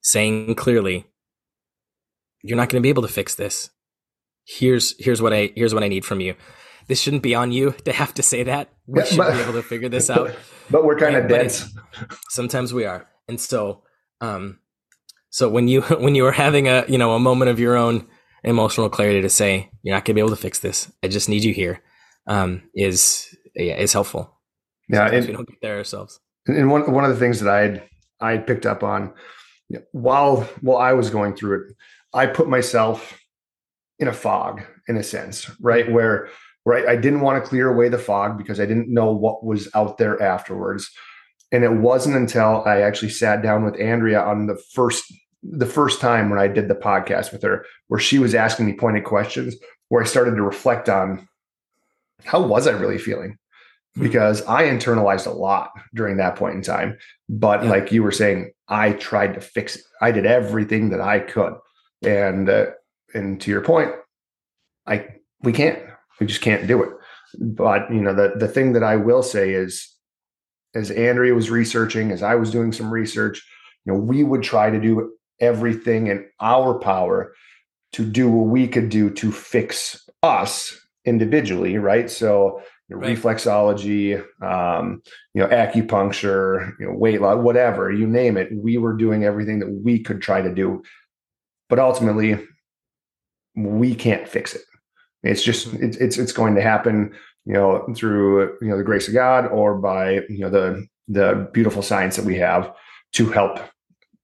saying 0.02 0.54
clearly, 0.54 1.04
you're 2.42 2.56
not 2.56 2.68
gonna 2.70 2.80
be 2.80 2.88
able 2.88 3.02
to 3.02 3.08
fix 3.08 3.34
this. 3.34 3.68
Here's 4.46 4.94
here's 4.98 5.20
what 5.20 5.32
I 5.34 5.52
here's 5.54 5.74
what 5.74 5.82
I 5.84 5.88
need 5.88 6.04
from 6.06 6.20
you. 6.20 6.34
This 6.88 7.00
shouldn't 7.00 7.22
be 7.22 7.34
on 7.34 7.52
you 7.52 7.72
to 7.84 7.92
have 7.92 8.14
to 8.14 8.22
say 8.22 8.42
that. 8.44 8.68
We 8.86 9.04
should 9.04 9.18
be 9.18 9.40
able 9.40 9.52
to 9.54 9.62
figure 9.62 9.88
this 9.88 10.10
out 10.16 10.34
But 10.70 10.84
we're 10.84 10.98
kind 10.98 11.16
of 11.16 11.28
dense. 11.28 11.72
sometimes 12.28 12.72
we 12.74 12.84
are 12.84 13.06
and 13.28 13.40
so 13.40 13.82
um 14.20 14.58
so 15.30 15.48
when 15.48 15.68
you 15.68 15.82
when 16.04 16.14
you 16.14 16.26
are 16.26 16.32
having 16.32 16.68
a 16.68 16.84
you 16.88 16.98
know 16.98 17.14
a 17.14 17.18
moment 17.20 17.50
of 17.50 17.58
your 17.60 17.76
own 17.76 18.06
emotional 18.44 18.88
clarity 18.90 19.20
to 19.22 19.28
say 19.30 19.70
you're 19.82 19.94
not 19.94 20.04
going 20.04 20.14
to 20.14 20.14
be 20.14 20.20
able 20.20 20.30
to 20.36 20.42
fix 20.42 20.58
this 20.60 20.90
i 21.04 21.08
just 21.08 21.28
need 21.28 21.44
you 21.44 21.54
here 21.54 21.80
um 22.26 22.62
is 22.74 23.34
yeah, 23.54 23.76
is 23.76 23.92
helpful 23.92 24.40
Yeah. 24.88 25.06
Sometimes 25.06 25.26
we 25.28 25.32
don't 25.34 25.48
get 25.48 25.60
there 25.62 25.76
ourselves 25.78 26.18
and 26.46 26.70
one 26.70 26.90
one 26.90 27.04
of 27.04 27.10
the 27.10 27.16
things 27.18 27.38
that 27.40 27.48
I 27.54 27.60
had, 27.60 27.82
I 28.20 28.30
had 28.32 28.46
picked 28.46 28.66
up 28.66 28.82
on 28.82 29.12
while 29.92 30.40
while 30.60 30.78
I 30.78 30.92
was 30.92 31.08
going 31.10 31.34
through 31.36 31.60
it, 31.60 31.76
I 32.12 32.26
put 32.26 32.48
myself 32.48 33.18
in 33.98 34.08
a 34.08 34.12
fog 34.12 34.62
in 34.88 34.96
a 34.96 35.02
sense, 35.02 35.48
right? 35.60 35.90
Where 35.90 36.28
I, 36.66 36.92
I 36.92 36.96
didn't 36.96 37.20
want 37.20 37.42
to 37.42 37.48
clear 37.48 37.68
away 37.68 37.88
the 37.88 37.98
fog 37.98 38.38
because 38.38 38.60
I 38.60 38.66
didn't 38.66 38.92
know 38.92 39.12
what 39.12 39.44
was 39.44 39.68
out 39.74 39.98
there 39.98 40.20
afterwards. 40.22 40.90
And 41.50 41.64
it 41.64 41.72
wasn't 41.72 42.16
until 42.16 42.62
I 42.64 42.80
actually 42.80 43.10
sat 43.10 43.42
down 43.42 43.64
with 43.64 43.78
Andrea 43.80 44.22
on 44.22 44.46
the 44.46 44.56
first 44.72 45.04
the 45.42 45.66
first 45.66 46.00
time 46.00 46.30
when 46.30 46.38
I 46.38 46.46
did 46.46 46.68
the 46.68 46.74
podcast 46.76 47.32
with 47.32 47.42
her, 47.42 47.66
where 47.88 47.98
she 47.98 48.20
was 48.20 48.32
asking 48.32 48.66
me 48.66 48.74
pointed 48.74 49.02
questions, 49.04 49.56
where 49.88 50.00
I 50.00 50.06
started 50.06 50.36
to 50.36 50.42
reflect 50.42 50.88
on 50.88 51.28
how 52.24 52.40
was 52.40 52.68
I 52.68 52.70
really 52.70 52.98
feeling? 52.98 53.36
Hmm. 53.96 54.02
Because 54.04 54.46
I 54.46 54.64
internalized 54.64 55.26
a 55.26 55.30
lot 55.30 55.72
during 55.94 56.16
that 56.18 56.36
point 56.36 56.54
in 56.54 56.62
time. 56.62 56.96
But 57.28 57.64
Yeah. 57.64 57.70
like 57.70 57.90
you 57.90 58.04
were 58.04 58.12
saying, 58.12 58.52
I 58.68 58.92
tried 58.92 59.34
to 59.34 59.40
fix 59.40 59.76
it. 59.76 59.82
I 60.00 60.12
did 60.12 60.26
everything 60.26 60.90
that 60.90 61.00
I 61.00 61.18
could. 61.18 61.54
And 62.02 62.48
uh, 62.48 62.66
and 63.12 63.40
to 63.40 63.50
your 63.50 63.60
point, 63.62 63.90
I 64.86 65.06
we 65.42 65.52
can't. 65.52 65.78
We 66.22 66.26
just 66.26 66.40
can't 66.40 66.68
do 66.68 66.84
it. 66.84 66.90
But 67.40 67.92
you 67.92 68.00
know, 68.00 68.14
the 68.14 68.34
the 68.36 68.46
thing 68.46 68.74
that 68.74 68.84
I 68.84 68.94
will 68.94 69.24
say 69.24 69.54
is 69.54 69.92
as 70.72 70.92
Andrea 70.92 71.34
was 71.34 71.50
researching, 71.50 72.12
as 72.12 72.22
I 72.22 72.36
was 72.36 72.52
doing 72.52 72.70
some 72.72 72.92
research, 72.92 73.44
you 73.84 73.92
know, 73.92 73.98
we 73.98 74.22
would 74.22 74.44
try 74.44 74.70
to 74.70 74.80
do 74.80 75.12
everything 75.40 76.06
in 76.06 76.24
our 76.40 76.78
power 76.78 77.34
to 77.94 78.04
do 78.04 78.30
what 78.30 78.46
we 78.46 78.68
could 78.68 78.88
do 78.88 79.10
to 79.10 79.32
fix 79.32 80.08
us 80.22 80.78
individually, 81.04 81.76
right? 81.76 82.08
So 82.08 82.62
you 82.88 82.94
know, 82.94 83.02
Right. 83.02 83.16
reflexology, 83.16 84.22
um, 84.40 85.02
you 85.34 85.42
know, 85.42 85.48
acupuncture, 85.48 86.72
you 86.78 86.86
know, 86.86 86.92
weight 86.94 87.20
loss, 87.20 87.42
whatever 87.42 87.90
you 87.90 88.06
name 88.06 88.36
it, 88.36 88.48
we 88.54 88.78
were 88.78 88.96
doing 88.96 89.24
everything 89.24 89.58
that 89.58 89.72
we 89.72 89.98
could 89.98 90.22
try 90.22 90.40
to 90.40 90.54
do, 90.54 90.84
but 91.68 91.80
ultimately, 91.80 92.38
we 93.56 93.96
can't 93.96 94.28
fix 94.28 94.54
it. 94.54 94.62
It's 95.22 95.42
just 95.42 95.68
Mhm. 95.68 95.82
it's 95.82 95.96
it's 95.98 96.18
it's 96.18 96.32
going 96.32 96.54
to 96.56 96.62
happen, 96.62 97.12
you 97.44 97.52
know, 97.54 97.86
through 97.96 98.56
you 98.60 98.68
know 98.68 98.76
the 98.76 98.84
grace 98.84 99.08
of 99.08 99.14
God 99.14 99.46
or 99.46 99.76
by 99.78 100.20
you 100.28 100.38
know 100.40 100.50
the 100.50 100.86
the 101.08 101.48
beautiful 101.52 101.82
science 101.82 102.16
that 102.16 102.24
we 102.24 102.36
have 102.38 102.72
to 103.12 103.28
help 103.30 103.58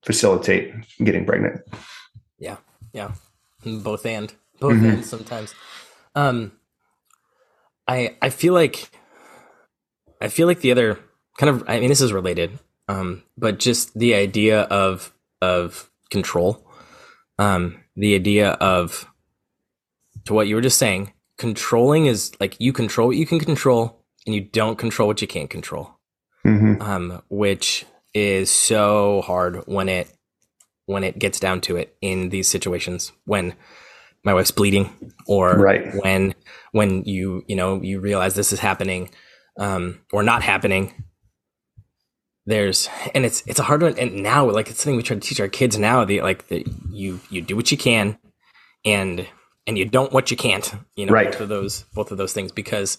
facilitate 0.04 0.72
getting 1.04 1.24
pregnant. 1.26 1.61
Yeah, 2.38 2.56
yeah, 2.92 3.12
both 3.64 4.06
and 4.06 4.32
both 4.61 4.74
Mhm. 4.76 4.92
and 4.94 5.04
sometimes 5.04 5.54
um 6.14 6.52
i 7.87 8.16
i 8.22 8.30
feel 8.30 8.54
like 8.54 8.90
i 10.20 10.28
feel 10.28 10.46
like 10.48 10.61
the 10.61 10.72
other 10.72 10.98
kind 11.38 11.50
of 11.50 11.62
i 11.68 11.78
mean 11.78 11.88
this 11.90 12.00
is 12.00 12.12
related 12.12 12.58
um 12.88 13.22
but 13.37 13.58
just 13.58 13.96
the 13.98 14.14
idea 14.14 14.62
of 14.62 15.12
of 15.40 15.90
control 16.11 16.66
um 17.38 17.76
the 17.94 18.14
idea 18.16 18.50
of 18.61 19.06
to 20.29 20.35
what 20.35 20.47
you 20.49 20.55
were 20.55 20.62
just 20.62 20.79
saying 20.79 21.12
controlling 21.38 22.07
is 22.07 22.33
like 22.41 22.57
you 22.61 22.73
control 22.73 23.09
what 23.09 23.17
you 23.17 23.27
can 23.27 23.38
control 23.41 24.05
and 24.27 24.35
you 24.35 24.41
don't 24.41 24.79
control 24.79 25.09
what 25.09 25.21
you 25.23 25.29
can't 25.29 25.51
control 25.51 25.91
Mhm. 26.47 26.81
um, 26.81 27.23
which 27.29 27.85
is 28.14 28.51
so 28.51 29.23
hard 29.23 29.62
when 29.67 29.88
it 29.88 30.09
when 30.87 31.05
it 31.05 31.19
gets 31.19 31.38
down 31.41 31.61
to 31.62 31.77
it 31.77 31.97
in 32.01 32.31
these 32.31 32.49
situations 32.49 33.12
when 33.25 33.55
my 34.25 34.33
wife's 34.35 34.51
bleeding 34.51 34.91
or 35.27 35.57
Right. 35.57 35.95
when 36.03 36.35
when 36.73 37.05
you 37.05 37.45
you 37.49 37.57
know 37.57 37.81
you 37.83 38.01
realize 38.01 38.35
this 38.35 38.53
is 38.53 38.61
happening 38.61 39.11
um, 39.59 40.01
or 40.12 40.23
not 40.23 40.43
happening 40.43 41.05
there's 42.47 42.88
and 43.14 43.25
it's 43.27 43.43
it's 43.47 43.59
a 43.61 43.62
hard 43.62 43.83
one 43.83 43.99
and 43.99 44.23
now 44.23 44.49
like 44.51 44.71
it's 44.71 44.81
something 44.83 44.97
we 44.97 45.03
try 45.03 45.17
to 45.17 45.21
teach 45.29 45.41
our 45.41 45.49
kids 45.49 45.79
now 45.79 46.05
the 46.05 46.21
like 46.23 46.49
that 46.49 46.67
you 46.91 47.21
you 47.31 47.43
do 47.43 47.55
what 47.57 47.71
you 47.71 47.77
can 47.79 48.19
and 48.85 49.27
and 49.68 49.78
you 49.78 49.85
don't 49.85 50.12
what 50.12 50.31
you 50.33 50.37
can't 50.37 50.72
you 50.96 51.07
know 51.07 51.12
Right. 51.12 51.31
both 51.31 51.40
of 51.42 51.48
those 51.48 51.85
both 51.94 52.11
of 52.11 52.18
those 52.18 52.33
things 52.33 52.50
because 52.50 52.98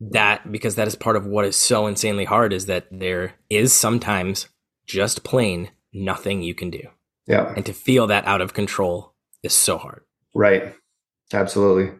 that 0.00 0.50
because 0.52 0.74
that 0.76 0.86
is 0.86 0.94
part 0.94 1.16
of 1.16 1.26
what 1.26 1.44
is 1.44 1.56
so 1.56 1.86
insanely 1.86 2.24
hard 2.24 2.52
is 2.52 2.66
that 2.66 2.86
there 2.90 3.34
is 3.50 3.72
sometimes 3.72 4.48
just 4.86 5.24
plain 5.24 5.70
nothing 5.92 6.42
you 6.42 6.54
can 6.54 6.70
do 6.70 6.82
Yeah. 7.26 7.52
and 7.56 7.64
to 7.66 7.72
feel 7.72 8.06
that 8.08 8.26
out 8.26 8.40
of 8.40 8.54
control 8.54 9.14
is 9.42 9.52
so 9.52 9.78
hard 9.78 10.02
Right. 10.34 10.74
Absolutely. 11.34 11.92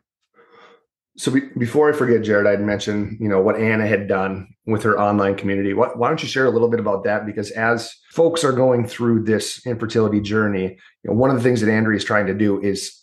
So 1.18 1.30
be, 1.30 1.40
before 1.58 1.90
I 1.92 1.92
forget, 1.92 2.22
Jared, 2.22 2.46
I'd 2.46 2.61
mentioned 2.64 3.18
you 3.20 3.28
know 3.28 3.40
what 3.42 3.56
Anna 3.61 3.87
had 3.87 4.08
done 4.08 4.48
with 4.66 4.82
her 4.85 4.98
online 4.98 5.35
community. 5.35 5.74
What, 5.74 5.98
why 5.98 6.08
don't 6.08 6.22
you 6.22 6.28
share 6.28 6.46
a 6.46 6.50
little 6.50 6.68
bit 6.70 6.80
about 6.80 7.04
that? 7.04 7.26
Because 7.26 7.50
as 7.50 7.94
folks 8.11 8.42
are 8.44 8.52
going 8.52 8.87
through 8.87 9.24
this 9.24 9.66
infertility 9.66 10.20
journey, 10.20 10.78
you 11.02 11.11
know, 11.11 11.14
one 11.14 11.28
of 11.30 11.37
the 11.37 11.42
things 11.42 11.61
that 11.61 11.70
Andrea 11.70 11.96
is 11.98 12.04
trying 12.04 12.26
to 12.28 12.35
do 12.35 12.58
is 12.62 13.01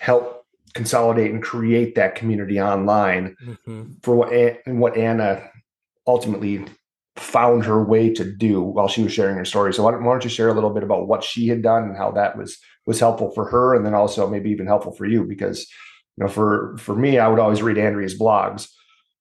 help 0.00 0.46
consolidate 0.72 1.30
and 1.30 1.42
create 1.42 1.94
that 1.94 2.14
community 2.14 2.60
online 2.60 3.36
mm-hmm. 3.44 3.92
for 4.02 4.14
what 4.14 4.32
and 4.32 4.80
what 4.80 4.96
Anna 4.96 5.42
ultimately 6.06 6.64
found 7.16 7.66
her 7.66 7.84
way 7.84 8.12
to 8.14 8.24
do 8.24 8.62
while 8.62 8.88
she 8.88 9.02
was 9.02 9.12
sharing 9.12 9.36
her 9.36 9.44
story. 9.44 9.74
So 9.74 9.82
why 9.82 9.90
don't, 9.90 10.02
why 10.02 10.12
don't 10.12 10.24
you 10.24 10.30
share 10.30 10.48
a 10.48 10.54
little 10.54 10.70
bit 10.70 10.82
about 10.82 11.06
what 11.06 11.22
she 11.22 11.48
had 11.48 11.62
done 11.62 11.84
and 11.84 11.96
how 11.96 12.10
that 12.12 12.36
was 12.36 12.58
was 12.86 12.98
helpful 12.98 13.30
for 13.32 13.44
her, 13.50 13.74
and 13.74 13.84
then 13.84 13.94
also 13.94 14.28
maybe 14.28 14.50
even 14.50 14.66
helpful 14.66 14.92
for 14.92 15.04
you 15.04 15.24
because 15.24 15.68
you 16.16 16.24
know 16.24 16.30
for 16.30 16.76
for 16.78 16.96
me, 16.96 17.18
I 17.18 17.28
would 17.28 17.38
always 17.38 17.62
read 17.62 17.78
Andrea's 17.78 18.18
blogs 18.18 18.68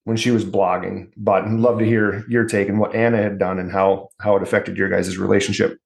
when 0.05 0.15
she 0.15 0.31
was 0.31 0.45
blogging, 0.45 1.11
but 1.17 1.43
I'd 1.43 1.51
love 1.51 1.79
to 1.79 1.85
hear 1.85 2.23
your 2.29 2.45
take 2.45 2.69
and 2.69 2.79
what 2.79 2.95
Anna 2.95 3.17
had 3.17 3.37
done 3.37 3.59
and 3.59 3.69
how 3.69 4.09
how 4.21 4.37
it 4.37 4.43
affected 4.43 4.77
your 4.77 4.89
guys' 4.89 5.17
relationship. 5.17 5.77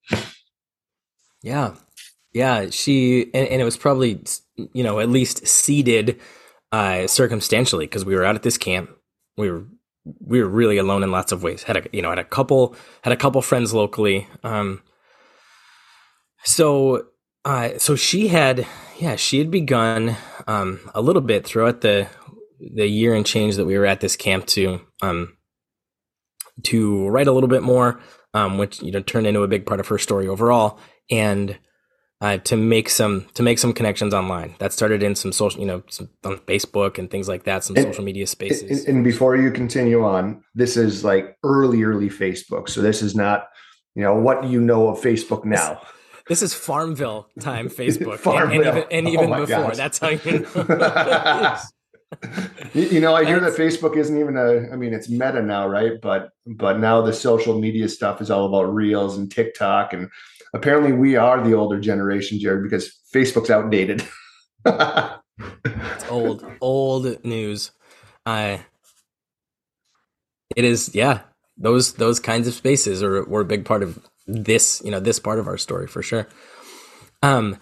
Yeah. 1.41 1.73
Yeah. 2.33 2.69
She, 2.69 3.25
and, 3.33 3.47
and 3.47 3.61
it 3.61 3.65
was 3.65 3.77
probably, 3.77 4.23
you 4.73 4.83
know, 4.83 4.99
at 4.99 5.09
least 5.09 5.47
seeded 5.47 6.19
uh, 6.71 7.07
circumstantially 7.07 7.85
because 7.85 8.05
we 8.05 8.15
were 8.15 8.25
out 8.25 8.35
at 8.35 8.43
this 8.43 8.57
camp. 8.57 8.89
We 9.37 9.51
were, 9.51 9.65
we 10.19 10.41
were 10.41 10.49
really 10.49 10.77
alone 10.77 11.03
in 11.03 11.11
lots 11.11 11.31
of 11.31 11.43
ways. 11.43 11.63
Had 11.63 11.77
a, 11.77 11.83
you 11.93 12.01
know, 12.01 12.09
had 12.09 12.19
a 12.19 12.23
couple, 12.23 12.75
had 13.03 13.13
a 13.13 13.17
couple 13.17 13.41
friends 13.41 13.73
locally. 13.73 14.27
Um, 14.43 14.81
so, 16.43 17.05
uh, 17.45 17.77
so 17.77 17.95
she 17.95 18.27
had, 18.27 18.65
yeah, 18.99 19.15
she 19.15 19.39
had 19.39 19.51
begun, 19.51 20.17
um, 20.47 20.79
a 20.93 21.01
little 21.01 21.21
bit 21.21 21.45
throughout 21.45 21.81
the, 21.81 22.07
the 22.59 22.87
year 22.87 23.13
and 23.13 23.25
change 23.25 23.55
that 23.55 23.65
we 23.65 23.77
were 23.77 23.85
at 23.85 24.01
this 24.01 24.15
camp 24.15 24.45
to, 24.47 24.81
um, 25.01 25.37
to 26.63 27.07
write 27.09 27.27
a 27.27 27.31
little 27.31 27.49
bit 27.49 27.63
more, 27.63 27.99
um, 28.33 28.57
which, 28.57 28.81
you 28.81 28.91
know, 28.91 29.01
turned 29.01 29.27
into 29.27 29.43
a 29.43 29.47
big 29.47 29.65
part 29.65 29.79
of 29.79 29.87
her 29.87 29.97
story 29.97 30.27
overall 30.27 30.79
and 31.09 31.57
uh, 32.23 32.37
to 32.49 32.55
make 32.55 32.89
some 32.89 33.25
to 33.33 33.43
make 33.43 33.59
some 33.59 33.73
connections 33.73 34.13
online. 34.13 34.55
That 34.59 34.71
started 34.73 35.03
in 35.03 35.13
some 35.15 35.31
social, 35.33 35.59
you 35.59 35.67
know, 35.67 35.83
some, 35.89 36.07
on 36.23 36.37
Facebook 36.51 36.97
and 36.97 37.11
things 37.11 37.27
like 37.27 37.43
that, 37.43 37.63
some 37.63 37.75
And- 37.75 37.85
social 37.87 38.03
media 38.03 38.25
spaces. 38.27 38.85
and 38.89 39.03
before 39.03 39.35
you 39.35 39.51
continue 39.51 40.03
on, 40.03 40.41
this 40.55 40.77
is 40.77 41.03
like 41.03 41.25
early, 41.43 41.83
early 41.83 42.09
Facebook. 42.09 42.69
So 42.69 42.81
this 42.81 43.01
is 43.01 43.13
not, 43.15 43.47
you 43.95 44.03
know, 44.03 44.15
what 44.15 44.41
do 44.41 44.47
you 44.49 44.61
know 44.61 44.87
of 44.87 44.99
Facebook 45.01 45.43
now. 45.45 45.81
this 46.29 46.41
is 46.41 46.53
Farmville 46.53 47.27
time 47.39 47.67
Facebook, 47.81 48.11
and- 48.13 48.19
Farmville. 48.19 48.61
and, 48.61 48.77
even, 48.77 48.83
and 48.91 49.07
Oh 49.07 49.11
even 49.15 49.29
my 49.29 49.39
before. 49.41 49.67
gosh. 49.67 49.77
That's 49.77 49.99
how 49.99 50.09
you 50.09 50.45
know. 50.55 51.57
You, 52.75 52.83
you 52.95 53.01
know, 53.01 53.15
I 53.15 53.25
hear 53.25 53.39
that 53.39 53.53
Facebook 53.53 53.97
isn't 53.97 54.17
even 54.19 54.37
a. 54.37 54.71
I 54.71 54.75
mean, 54.75 54.93
it's 54.93 55.09
meta 55.09 55.41
now, 55.41 55.67
right? 55.67 55.93
But 55.99 56.29
but 56.45 56.79
now 56.79 57.01
the 57.01 57.11
social 57.11 57.59
media 57.59 57.89
stuff 57.89 58.21
is 58.21 58.29
all 58.29 58.45
about 58.45 58.71
reels 58.73 59.17
and 59.17 59.31
TikTok, 59.31 59.93
and 59.93 60.09
apparently 60.53 60.93
we 60.93 61.15
are 61.15 61.43
the 61.43 61.53
older 61.53 61.79
generation, 61.79 62.39
Jared, 62.39 62.63
because 62.63 62.99
Facebook's 63.13 63.49
outdated. 63.49 64.07
It's 65.65 66.09
old, 66.09 66.45
old 66.61 67.25
news. 67.25 67.71
Uh, 68.25 68.59
it 70.55 70.63
is, 70.63 70.93
yeah. 70.93 71.21
Those 71.57 71.93
those 71.93 72.19
kinds 72.19 72.47
of 72.47 72.53
spaces 72.53 73.01
are 73.01 73.23
were 73.25 73.41
a 73.41 73.45
big 73.45 73.65
part 73.65 73.83
of 73.83 73.99
this, 74.27 74.81
you 74.85 74.91
know, 74.91 74.99
this 74.99 75.19
part 75.19 75.39
of 75.39 75.47
our 75.47 75.57
story 75.57 75.87
for 75.87 76.03
sure. 76.03 76.27
Um, 77.21 77.57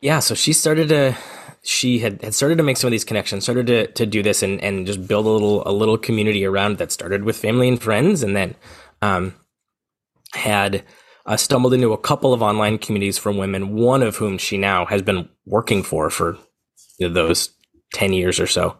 yeah. 0.00 0.18
So 0.20 0.34
she 0.34 0.52
started 0.52 0.88
to, 0.88 1.16
she 1.62 1.98
had, 1.98 2.22
had 2.22 2.34
started 2.34 2.58
to 2.58 2.64
make 2.64 2.76
some 2.76 2.88
of 2.88 2.92
these 2.92 3.04
connections, 3.04 3.44
started 3.44 3.66
to 3.68 3.86
to 3.88 4.06
do 4.06 4.22
this, 4.22 4.42
and 4.42 4.60
and 4.60 4.86
just 4.86 5.06
build 5.06 5.26
a 5.26 5.30
little 5.30 5.66
a 5.66 5.72
little 5.72 5.98
community 5.98 6.44
around 6.44 6.78
that 6.78 6.92
started 6.92 7.24
with 7.24 7.36
family 7.36 7.68
and 7.68 7.82
friends, 7.82 8.22
and 8.22 8.36
then, 8.36 8.54
um, 9.02 9.34
had 10.32 10.84
uh, 11.26 11.36
stumbled 11.36 11.74
into 11.74 11.92
a 11.92 11.98
couple 11.98 12.32
of 12.32 12.40
online 12.40 12.78
communities 12.78 13.18
from 13.18 13.36
women, 13.36 13.74
one 13.74 14.02
of 14.02 14.16
whom 14.16 14.38
she 14.38 14.56
now 14.56 14.86
has 14.86 15.02
been 15.02 15.28
working 15.44 15.82
for 15.82 16.08
for 16.08 16.38
you 16.98 17.08
know, 17.08 17.14
those 17.14 17.50
10 17.94 18.12
years 18.12 18.38
or 18.38 18.46
so. 18.46 18.76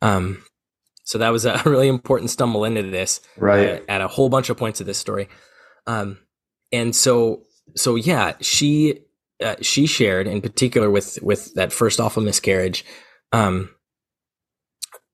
Um, 0.00 0.42
so 1.04 1.18
that 1.18 1.30
was 1.30 1.44
a 1.44 1.60
really 1.66 1.88
important 1.88 2.30
stumble 2.30 2.64
into 2.64 2.82
this 2.82 3.20
right. 3.36 3.80
uh, 3.80 3.80
at 3.88 4.00
a 4.00 4.08
whole 4.08 4.30
bunch 4.30 4.48
of 4.48 4.56
points 4.56 4.80
of 4.80 4.86
this 4.86 4.98
story. 4.98 5.28
Um, 5.86 6.18
and 6.72 6.96
so, 6.96 7.42
so 7.76 7.96
yeah, 7.96 8.34
she, 8.40 9.00
uh, 9.44 9.56
she 9.60 9.86
shared 9.86 10.26
in 10.26 10.40
particular 10.40 10.90
with, 10.90 11.18
with 11.22 11.52
that 11.54 11.72
first 11.72 12.00
awful 12.00 12.22
miscarriage. 12.22 12.84
Um, 13.32 13.70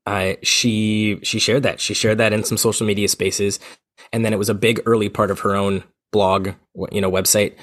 uh, 0.06 0.34
she, 0.42 1.18
she 1.22 1.38
shared 1.38 1.64
that 1.64 1.80
she 1.80 1.92
shared 1.92 2.18
that 2.18 2.32
in 2.32 2.44
some 2.44 2.56
social 2.56 2.86
media 2.86 3.08
spaces. 3.08 3.58
And 4.12 4.24
then 4.24 4.32
it 4.32 4.38
was 4.38 4.48
a 4.48 4.54
big 4.54 4.80
early 4.86 5.08
part 5.08 5.30
of 5.30 5.40
her 5.40 5.56
own 5.56 5.82
blog, 6.12 6.50
you 6.90 7.00
know, 7.00 7.10
website. 7.10 7.54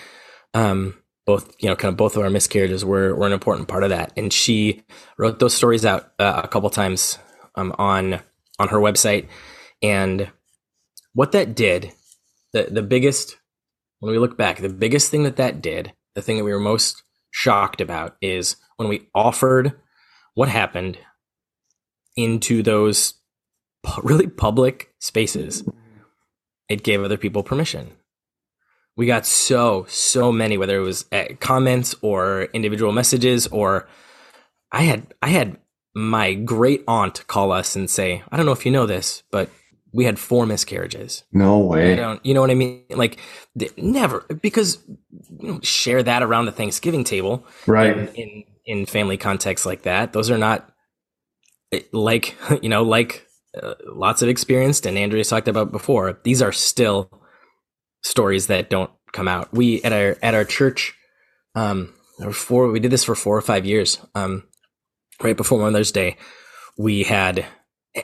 Um, 0.53 0.95
both, 1.25 1.55
you 1.60 1.67
know, 1.67 1.75
kind 1.75 1.91
of 1.91 1.97
both 1.97 2.15
of 2.15 2.23
our 2.23 2.29
miscarriages 2.29 2.86
were, 2.86 3.15
were 3.15 3.25
an 3.25 3.34
important 3.34 3.67
part 3.67 3.84
of 3.84 3.89
that. 3.89 4.13
And 4.15 4.31
she 4.31 4.84
wrote 5.17 5.39
those 5.39 5.53
stories 5.53 5.84
out 5.84 6.12
uh, 6.19 6.41
a 6.43 6.47
couple 6.47 6.69
times 6.69 7.17
um, 7.55 7.73
on 7.77 8.19
on 8.60 8.69
her 8.69 8.77
website. 8.77 9.27
And 9.81 10.31
what 11.13 11.31
that 11.31 11.55
did, 11.55 11.91
the 12.53 12.67
the 12.69 12.84
biggest 12.84 13.38
when 13.99 14.12
we 14.12 14.19
look 14.19 14.38
back, 14.38 14.58
the 14.58 14.69
biggest 14.69 15.10
thing 15.10 15.23
that 15.23 15.38
that 15.38 15.62
did, 15.62 15.93
the 16.13 16.21
thing 16.21 16.38
that 16.38 16.43
we 16.43 16.53
were 16.53 16.60
most 16.60 17.03
shocked 17.31 17.81
about 17.81 18.15
is 18.21 18.55
when 18.77 18.88
we 18.88 19.08
offered 19.15 19.73
what 20.36 20.49
happened 20.49 20.97
into 22.15 22.62
those 22.62 23.15
really 24.03 24.27
public 24.27 24.93
spaces. 24.99 25.67
It 26.69 26.84
gave 26.84 27.03
other 27.03 27.17
people 27.17 27.43
permission. 27.43 27.91
We 28.97 29.05
got 29.05 29.25
so 29.25 29.86
so 29.89 30.31
many, 30.31 30.58
whether 30.58 30.77
it 30.77 30.84
was 30.84 31.05
uh, 31.12 31.25
comments 31.39 31.95
or 32.01 32.43
individual 32.53 32.91
messages, 32.91 33.47
or 33.47 33.88
I 34.71 34.84
had 34.84 35.13
I 35.21 35.29
had 35.29 35.58
my 35.93 36.34
great 36.34 36.84
aunt 36.88 37.25
call 37.27 37.51
us 37.51 37.75
and 37.75 37.89
say, 37.89 38.23
I 38.31 38.38
don't 38.38 38.45
know 38.45 38.51
if 38.51 38.65
you 38.65 38.71
know 38.71 38.86
this, 38.86 39.23
but 39.31 39.49
we 39.93 40.03
had 40.03 40.19
four 40.19 40.45
miscarriages. 40.45 41.23
No 41.31 41.63
I 41.63 41.67
way. 41.67 41.95
don't, 41.95 42.25
you 42.25 42.34
know 42.34 42.41
what 42.41 42.51
I 42.51 42.55
mean? 42.55 42.84
Like, 42.89 43.17
never 43.77 44.21
because 44.41 44.77
you 44.88 45.47
don't 45.47 45.65
share 45.65 46.03
that 46.03 46.21
around 46.21 46.45
the 46.45 46.51
Thanksgiving 46.51 47.03
table, 47.05 47.45
Right. 47.65 47.97
In, 47.97 48.08
in 48.10 48.43
in 48.65 48.86
family 48.86 49.15
contexts 49.17 49.65
like 49.65 49.84
that, 49.84 50.12
those 50.13 50.29
are 50.31 50.38
not 50.38 50.69
eh, 51.71 51.81
like 51.91 52.36
you 52.62 52.69
know 52.69 52.84
like 52.84 53.25
uh, 53.62 53.75
lots 53.86 54.21
of 54.21 54.27
experienced 54.27 54.86
and 54.86 54.97
Andrea's 54.97 55.29
talked 55.29 55.47
about 55.47 55.71
before. 55.71 56.19
These 56.23 56.41
are 56.41 56.51
still 56.51 57.10
stories 58.05 58.47
that 58.47 58.69
don't 58.69 58.91
come 59.11 59.27
out. 59.27 59.51
We 59.53 59.81
at 59.83 59.91
our 59.91 60.15
at 60.21 60.35
our 60.35 60.45
church, 60.45 60.93
um, 61.55 61.93
four. 62.31 62.69
We 62.69 62.79
did 62.79 62.91
this 62.91 63.03
for 63.03 63.15
four 63.15 63.35
or 63.35 63.41
five 63.41 63.65
years. 63.65 63.99
Um, 64.13 64.43
right 65.21 65.35
before 65.35 65.59
Mother's 65.59 65.91
Day, 65.91 66.17
we 66.77 67.03
had, 67.03 67.45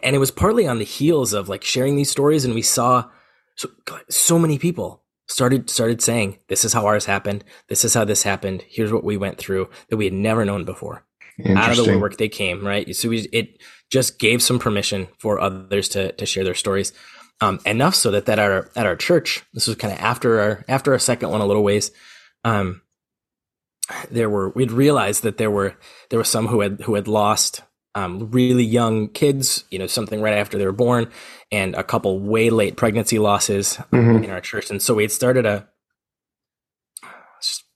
and 0.04 0.16
it 0.16 0.20
was 0.20 0.32
partly 0.32 0.68
on 0.68 0.80
the 0.80 0.86
heels 0.86 1.34
of 1.34 1.48
like 1.48 1.64
sharing 1.64 1.96
these 1.96 2.10
stories, 2.10 2.44
and 2.44 2.56
we 2.56 2.64
saw 2.64 3.10
so 3.56 3.70
so 4.10 4.40
many 4.40 4.58
people 4.58 5.04
started 5.28 5.70
started 5.70 6.02
saying, 6.02 6.40
"This 6.48 6.66
is 6.66 6.74
how 6.74 6.88
ours 6.88 7.06
happened. 7.06 7.44
This 7.70 7.86
is 7.86 7.94
how 7.94 8.04
this 8.04 8.24
happened. 8.24 8.66
Here's 8.68 8.92
what 8.92 9.04
we 9.04 9.18
went 9.18 9.38
through 9.38 9.70
that 9.90 9.98
we 9.98 10.06
had 10.06 10.14
never 10.14 10.44
known 10.46 10.66
before." 10.66 11.06
Out 11.56 11.72
of 11.72 11.78
the 11.78 11.92
woodwork 11.92 12.18
they 12.18 12.30
came, 12.30 12.66
right? 12.66 12.94
So 12.96 13.10
we, 13.10 13.22
it 13.32 13.64
just 13.90 14.20
gave 14.20 14.44
some 14.44 14.60
permission 14.60 15.08
for 15.18 15.40
others 15.40 15.90
to 15.90 16.12
to 16.12 16.26
share 16.26 16.44
their 16.44 16.54
stories. 16.54 16.94
Um, 17.42 17.60
enough 17.66 17.96
so 17.96 18.12
that, 18.12 18.28
that 18.28 18.38
at 18.40 18.52
our 18.52 18.70
at 18.76 18.86
our 18.86 18.96
church, 18.96 19.42
this 19.54 19.68
was 19.68 19.76
kind 19.76 19.94
of 19.94 20.00
after 20.00 20.40
our 20.40 20.66
after 20.68 20.94
our 20.94 21.00
second 21.00 21.30
one 21.32 21.42
a 21.42 21.46
little 21.46 21.64
ways. 21.64 21.92
Um, 22.44 22.82
there 24.12 24.30
were 24.30 24.50
we'd 24.50 24.72
realized 24.72 25.24
that 25.24 25.38
there 25.38 25.52
were 25.52 25.76
there 26.10 26.20
were 26.20 26.24
some 26.24 26.48
who 26.48 26.62
had 26.62 26.82
who 26.82 26.94
had 26.96 27.08
lost 27.08 27.64
um, 27.96 28.30
really 28.32 28.64
young 28.64 29.10
kids, 29.10 29.66
you 29.72 29.80
know, 29.80 29.88
something 29.88 30.22
right 30.22 30.38
after 30.38 30.58
they 30.58 30.66
were 30.66 30.72
born, 30.72 31.10
and 31.52 31.76
a 31.76 31.84
couple 31.84 32.20
way 32.20 32.50
late 32.50 32.78
pregnancy 32.78 33.20
losses 33.20 33.78
Mhm. 33.92 34.24
in 34.24 34.30
our 34.30 34.40
church. 34.40 34.70
And 34.70 34.82
so 34.82 34.94
we 34.94 35.04
had 35.04 35.12
started 35.12 35.46
a 35.46 35.68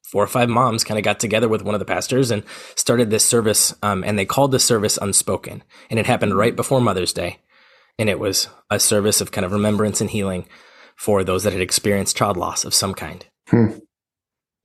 four 0.04 0.24
or 0.24 0.28
five 0.28 0.48
moms 0.48 0.84
kind 0.86 0.98
of 0.98 1.04
got 1.04 1.20
together 1.20 1.50
with 1.50 1.64
one 1.64 1.76
of 1.76 1.80
the 1.80 1.86
pastors 1.86 2.32
and 2.32 2.44
started 2.76 3.10
this 3.10 3.26
service. 3.26 3.74
Um, 3.84 4.04
and 4.04 4.18
they 4.18 4.26
called 4.26 4.52
the 4.52 4.60
service 4.60 4.98
Unspoken. 5.02 5.64
And 5.90 6.00
it 6.00 6.06
happened 6.06 6.36
right 6.38 6.56
before 6.56 6.80
Mother's 6.80 7.12
Day. 7.12 7.40
And 7.98 8.10
it 8.10 8.20
was 8.20 8.50
a 8.70 8.80
service 8.80 9.22
of 9.22 9.32
kind 9.32 9.46
of 9.46 9.52
remembrance 9.52 10.02
and 10.02 10.10
healing 10.10 10.48
for 10.96 11.24
those 11.24 11.44
that 11.44 11.54
had 11.54 11.62
experienced 11.62 12.18
child 12.18 12.38
loss 12.38 12.66
of 12.66 12.74
some 12.74 12.94
kind. 12.94 13.26
Hmm. 13.50 13.80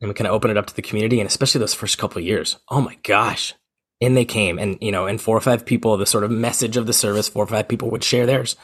And 0.01 0.09
we 0.09 0.15
kind 0.15 0.27
of 0.27 0.33
opened 0.35 0.53
it 0.53 0.57
up 0.57 0.67
to 0.67 0.75
the 0.75 0.83
community 0.83 1.21
and 1.21 1.29
especially 1.29 1.59
those 1.59 1.75
first 1.75 1.99
couple 1.99 2.19
of 2.19 2.25
years. 2.25 2.57
Oh 2.71 2.81
my 2.81 2.97
gosh. 3.03 3.55
And 4.01 4.17
they 4.17 4.25
came 4.25 4.59
and, 4.59 4.79
you 4.81 4.91
know, 4.91 5.07
and 5.07 5.21
four 5.21 5.37
or 5.37 5.43
five 5.43 5.67
people, 5.67 5.97
the 5.97 6.07
sort 6.07 6.25
of 6.25 6.31
message 6.31 6.77
of 6.77 6.87
the 6.87 6.93
service, 6.93 7.29
four 7.29 7.45
or 7.45 7.49
five 7.49 7.69
people 7.69 7.91
would 7.91 8.03
share 8.03 8.25
theirs, 8.25 8.57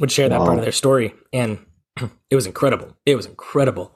would 0.00 0.10
share 0.10 0.28
that 0.30 0.40
wow. 0.40 0.46
part 0.46 0.58
of 0.58 0.64
their 0.64 0.72
story. 0.72 1.14
And 1.32 1.58
it 2.30 2.34
was 2.34 2.46
incredible. 2.46 2.96
It 3.04 3.16
was 3.16 3.26
incredible. 3.26 3.94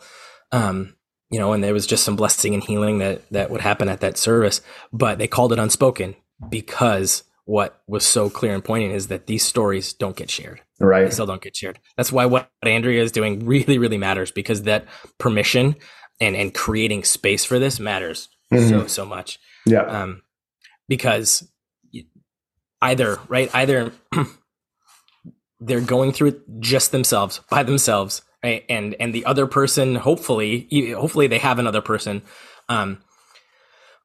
Um, 0.53 0.97
you 1.31 1.39
know, 1.39 1.53
and 1.53 1.65
there 1.65 1.73
was 1.73 1.87
just 1.87 2.05
some 2.05 2.15
blessing 2.15 2.55
and 2.55 2.63
healing 2.63 2.99
that 2.99 3.29
that 3.31 3.51
would 3.51 3.63
happen 3.63 3.89
at 3.89 4.01
that 4.01 4.19
service. 4.19 4.61
But 4.93 5.19
they 5.19 5.27
called 5.27 5.53
it 5.53 5.59
unspoken 5.59 6.15
because 6.51 7.25
what 7.47 7.81
was 7.87 8.05
so 8.05 8.29
clear 8.29 8.53
and 8.53 8.65
poignant 8.65 8.93
is 8.93 9.07
that 9.07 9.27
these 9.27 9.45
stories 9.45 9.93
don't 9.93 10.17
get 10.17 10.29
shared. 10.29 10.61
Right. 10.81 11.05
They 11.05 11.11
still 11.11 11.27
don't 11.27 11.41
get 11.41 11.57
shared. 11.57 11.79
That's 11.97 12.13
why 12.13 12.27
what 12.27 12.51
Andrea 12.63 13.03
is 13.03 13.13
doing 13.13 13.47
really, 13.47 13.79
really 13.79 13.97
matters 13.97 14.31
because 14.31 14.65
that 14.65 14.85
permission 15.19 15.77
and 16.21 16.37
and 16.37 16.53
creating 16.53 17.05
space 17.05 17.45
for 17.45 17.59
this 17.59 17.79
matters 17.79 18.29
mm-hmm. 18.53 18.69
so 18.69 18.87
so 18.87 19.07
much. 19.07 19.39
Yeah. 19.65 19.83
Um, 19.83 20.23
because 20.89 21.49
either 22.83 23.19
right, 23.29 23.49
either 23.55 23.93
they're 25.61 25.81
going 25.81 26.13
through 26.13 26.29
it 26.29 26.41
just 26.61 26.93
themselves 26.93 27.41
by 27.49 27.63
themselves 27.63 28.23
right? 28.43 28.65
and 28.69 28.95
and 29.01 29.15
the 29.15 29.25
other 29.25 29.47
person 29.47 29.95
hopefully 29.95 30.69
hopefully 30.93 31.27
they 31.27 31.39
have 31.39 31.59
another 31.59 31.81
person 31.81 32.21
um 32.69 32.99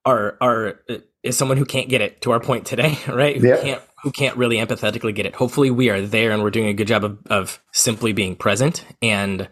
are 0.05 0.37
are 0.39 0.79
uh, 0.89 0.97
is 1.23 1.37
someone 1.37 1.57
who 1.57 1.65
can't 1.65 1.89
get 1.89 2.01
it 2.01 2.21
to 2.21 2.31
our 2.31 2.39
point 2.39 2.65
today 2.65 2.97
right? 3.07 3.37
Who 3.37 3.47
yeah. 3.47 3.61
can't 3.61 3.81
who 4.03 4.11
can't 4.11 4.35
really 4.37 4.57
empathetically 4.57 5.13
get 5.13 5.27
it. 5.27 5.35
Hopefully 5.35 5.69
we 5.69 5.89
are 5.89 6.01
there 6.01 6.31
and 6.31 6.41
we're 6.41 6.49
doing 6.49 6.67
a 6.67 6.73
good 6.73 6.87
job 6.87 7.03
of, 7.03 7.19
of 7.27 7.59
simply 7.71 8.13
being 8.13 8.35
present 8.35 8.83
and 9.01 9.47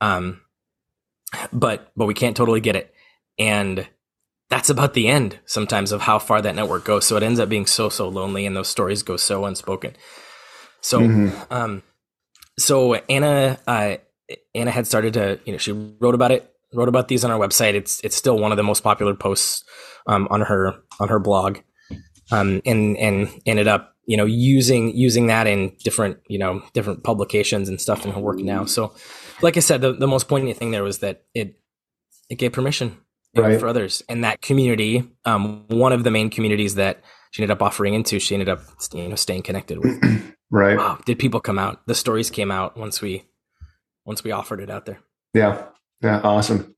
um 0.00 0.40
but 1.52 1.92
but 1.96 2.06
we 2.06 2.14
can't 2.14 2.36
totally 2.36 2.60
get 2.60 2.76
it. 2.76 2.94
And 3.38 3.86
that's 4.48 4.68
about 4.68 4.94
the 4.94 5.08
end 5.08 5.38
sometimes 5.46 5.92
of 5.92 6.00
how 6.00 6.18
far 6.18 6.42
that 6.42 6.56
network 6.56 6.84
goes. 6.84 7.06
So 7.06 7.16
it 7.16 7.22
ends 7.22 7.38
up 7.38 7.48
being 7.48 7.66
so 7.66 7.88
so 7.88 8.08
lonely 8.08 8.46
and 8.46 8.56
those 8.56 8.68
stories 8.68 9.02
go 9.02 9.16
so 9.16 9.44
unspoken. 9.44 9.94
So, 10.80 11.00
mm-hmm. 11.00 11.52
um, 11.52 11.82
so 12.58 12.94
Anna, 12.94 13.58
uh, 13.66 13.96
Anna 14.54 14.70
had 14.70 14.86
started 14.86 15.14
to, 15.14 15.38
you 15.44 15.52
know, 15.52 15.58
she 15.58 15.72
wrote 15.72 16.14
about 16.14 16.32
it, 16.32 16.49
wrote 16.72 16.88
about 16.88 17.08
these 17.08 17.24
on 17.24 17.30
our 17.30 17.38
website. 17.38 17.74
It's 17.74 18.00
it's 18.00 18.16
still 18.16 18.38
one 18.38 18.52
of 18.52 18.56
the 18.56 18.62
most 18.62 18.82
popular 18.82 19.14
posts 19.14 19.64
um, 20.06 20.28
on 20.30 20.42
her 20.42 20.74
on 20.98 21.08
her 21.08 21.18
blog, 21.18 21.58
um, 22.30 22.60
and 22.64 22.96
and 22.96 23.28
ended 23.46 23.68
up, 23.68 23.94
you 24.06 24.16
know, 24.16 24.24
using 24.24 24.96
using 24.96 25.26
that 25.28 25.46
in 25.46 25.76
different, 25.84 26.18
you 26.28 26.38
know, 26.38 26.62
different 26.72 27.04
publications 27.04 27.68
and 27.68 27.80
stuff 27.80 28.04
in 28.04 28.12
her 28.12 28.20
work 28.20 28.38
now. 28.38 28.64
So, 28.64 28.94
like 29.42 29.56
I 29.56 29.60
said, 29.60 29.80
the, 29.80 29.92
the 29.92 30.08
most 30.08 30.28
poignant 30.28 30.58
thing 30.58 30.70
there 30.70 30.84
was 30.84 30.98
that 30.98 31.24
it 31.34 31.58
it 32.28 32.36
gave 32.36 32.52
permission 32.52 32.98
right. 33.36 33.58
for 33.58 33.68
others, 33.68 34.02
and 34.08 34.24
that 34.24 34.40
community, 34.40 35.08
um, 35.24 35.64
one 35.68 35.92
of 35.92 36.04
the 36.04 36.10
main 36.10 36.30
communities 36.30 36.76
that 36.76 37.02
she 37.30 37.42
ended 37.42 37.56
up 37.56 37.62
offering 37.62 37.94
into, 37.94 38.18
she 38.18 38.34
ended 38.34 38.48
up, 38.48 38.60
you 38.92 39.08
know, 39.08 39.14
staying 39.14 39.42
connected 39.42 39.78
with. 39.78 40.00
Right. 40.50 40.76
Wow. 40.76 40.98
Did 41.06 41.18
people 41.18 41.40
come 41.40 41.58
out? 41.58 41.86
The 41.86 41.94
stories 41.94 42.28
came 42.28 42.50
out 42.50 42.76
once 42.76 43.00
we 43.00 43.24
once 44.04 44.24
we 44.24 44.32
offered 44.32 44.60
it 44.60 44.70
out 44.70 44.84
there. 44.84 44.98
Yeah. 45.32 45.66
Yeah. 46.02 46.20
Awesome. 46.20 46.74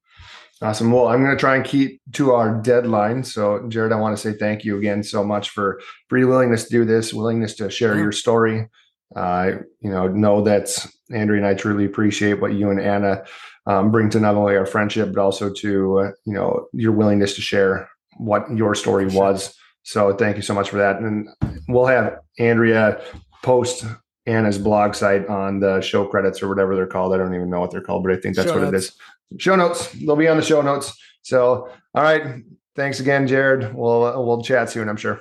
Awesome. 0.62 0.92
Well, 0.92 1.08
I'm 1.08 1.24
going 1.24 1.36
to 1.36 1.40
try 1.40 1.56
and 1.56 1.64
keep 1.64 2.00
to 2.12 2.32
our 2.32 2.60
deadline. 2.62 3.24
So, 3.24 3.66
Jared, 3.68 3.92
I 3.92 3.96
want 3.96 4.16
to 4.16 4.22
say 4.22 4.38
thank 4.38 4.64
you 4.64 4.78
again 4.78 5.02
so 5.02 5.24
much 5.24 5.50
for 5.50 5.80
for 6.08 6.18
your 6.18 6.28
willingness 6.28 6.64
to 6.64 6.70
do 6.70 6.84
this, 6.84 7.12
willingness 7.12 7.54
to 7.56 7.68
share 7.68 7.96
yeah. 7.96 8.02
your 8.02 8.12
story. 8.12 8.68
Uh, 9.16 9.52
you 9.80 9.90
know, 9.90 10.06
know 10.06 10.40
that 10.42 10.74
Andrea 11.12 11.38
and 11.38 11.46
I 11.46 11.54
truly 11.54 11.84
appreciate 11.84 12.40
what 12.40 12.54
you 12.54 12.70
and 12.70 12.80
Anna 12.80 13.24
um, 13.66 13.90
bring 13.90 14.08
to 14.10 14.20
not 14.20 14.36
only 14.36 14.56
our 14.56 14.64
friendship 14.64 15.12
but 15.12 15.20
also 15.20 15.52
to 15.52 15.98
uh, 15.98 16.10
you 16.24 16.32
know 16.32 16.68
your 16.72 16.92
willingness 16.92 17.34
to 17.34 17.40
share 17.40 17.88
what 18.18 18.48
your 18.54 18.76
story 18.76 19.06
was. 19.06 19.54
So, 19.82 20.14
thank 20.14 20.36
you 20.36 20.42
so 20.42 20.54
much 20.54 20.70
for 20.70 20.76
that. 20.76 21.00
And 21.00 21.28
we'll 21.66 21.86
have 21.86 22.18
Andrea 22.38 23.02
post 23.42 23.84
Anna's 24.26 24.58
blog 24.58 24.94
site 24.94 25.26
on 25.28 25.60
the 25.60 25.80
show 25.80 26.06
credits 26.06 26.42
or 26.42 26.48
whatever 26.48 26.76
they're 26.76 26.86
called. 26.86 27.12
I 27.12 27.16
don't 27.16 27.34
even 27.34 27.50
know 27.50 27.60
what 27.60 27.70
they're 27.70 27.80
called, 27.80 28.04
but 28.04 28.12
I 28.12 28.16
think 28.16 28.36
that's 28.36 28.48
show 28.48 28.54
what 28.54 28.70
notes. 28.70 28.90
it 29.30 29.36
is. 29.36 29.40
Show 29.40 29.56
notes. 29.56 29.92
They'll 29.92 30.16
be 30.16 30.28
on 30.28 30.36
the 30.36 30.42
show 30.42 30.62
notes. 30.62 30.92
So, 31.22 31.68
all 31.94 32.02
right. 32.02 32.42
Thanks 32.74 33.00
again, 33.00 33.26
Jared. 33.26 33.74
We'll 33.74 34.04
uh, 34.04 34.20
we'll 34.20 34.42
chat 34.42 34.70
soon. 34.70 34.88
I'm 34.88 34.96
sure. 34.96 35.20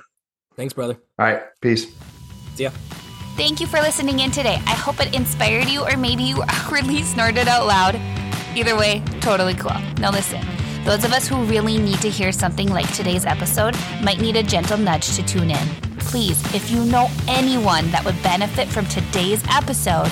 Thanks, 0.56 0.72
brother. 0.72 0.94
All 1.18 1.26
right. 1.26 1.42
Peace. 1.60 1.86
See 2.54 2.64
ya. 2.64 2.70
Thank 3.36 3.60
you 3.60 3.66
for 3.66 3.80
listening 3.80 4.20
in 4.20 4.30
today. 4.30 4.60
I 4.66 4.74
hope 4.74 5.00
it 5.00 5.14
inspired 5.14 5.68
you, 5.68 5.82
or 5.84 5.96
maybe 5.96 6.22
you 6.22 6.42
awkwardly 6.48 7.02
snorted 7.02 7.48
out 7.48 7.66
loud. 7.66 7.96
Either 8.54 8.76
way, 8.76 9.02
totally 9.20 9.54
cool. 9.54 9.78
Now 9.98 10.10
listen. 10.10 10.40
Those 10.84 11.04
of 11.04 11.12
us 11.12 11.28
who 11.28 11.42
really 11.44 11.78
need 11.78 12.00
to 12.00 12.10
hear 12.10 12.32
something 12.32 12.68
like 12.68 12.92
today's 12.94 13.24
episode 13.24 13.76
might 14.02 14.20
need 14.20 14.36
a 14.36 14.42
gentle 14.42 14.76
nudge 14.76 15.14
to 15.16 15.22
tune 15.22 15.50
in. 15.50 15.91
Please, 16.04 16.42
if 16.54 16.70
you 16.70 16.84
know 16.84 17.08
anyone 17.26 17.90
that 17.90 18.04
would 18.04 18.22
benefit 18.22 18.68
from 18.68 18.86
today's 18.86 19.42
episode, 19.48 20.08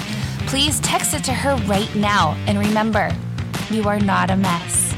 please 0.46 0.80
text 0.80 1.14
it 1.14 1.22
to 1.24 1.32
her 1.32 1.56
right 1.66 1.94
now. 1.94 2.34
And 2.46 2.58
remember, 2.58 3.10
you 3.70 3.84
are 3.84 4.00
not 4.00 4.30
a 4.30 4.36
mess. 4.36 4.94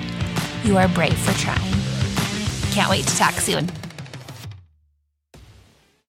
You 0.64 0.78
are 0.78 0.88
brave 0.88 1.18
for 1.18 1.32
trying. 1.38 1.72
Can't 2.72 2.88
wait 2.88 3.06
to 3.06 3.16
talk 3.16 3.34
soon. 3.34 3.68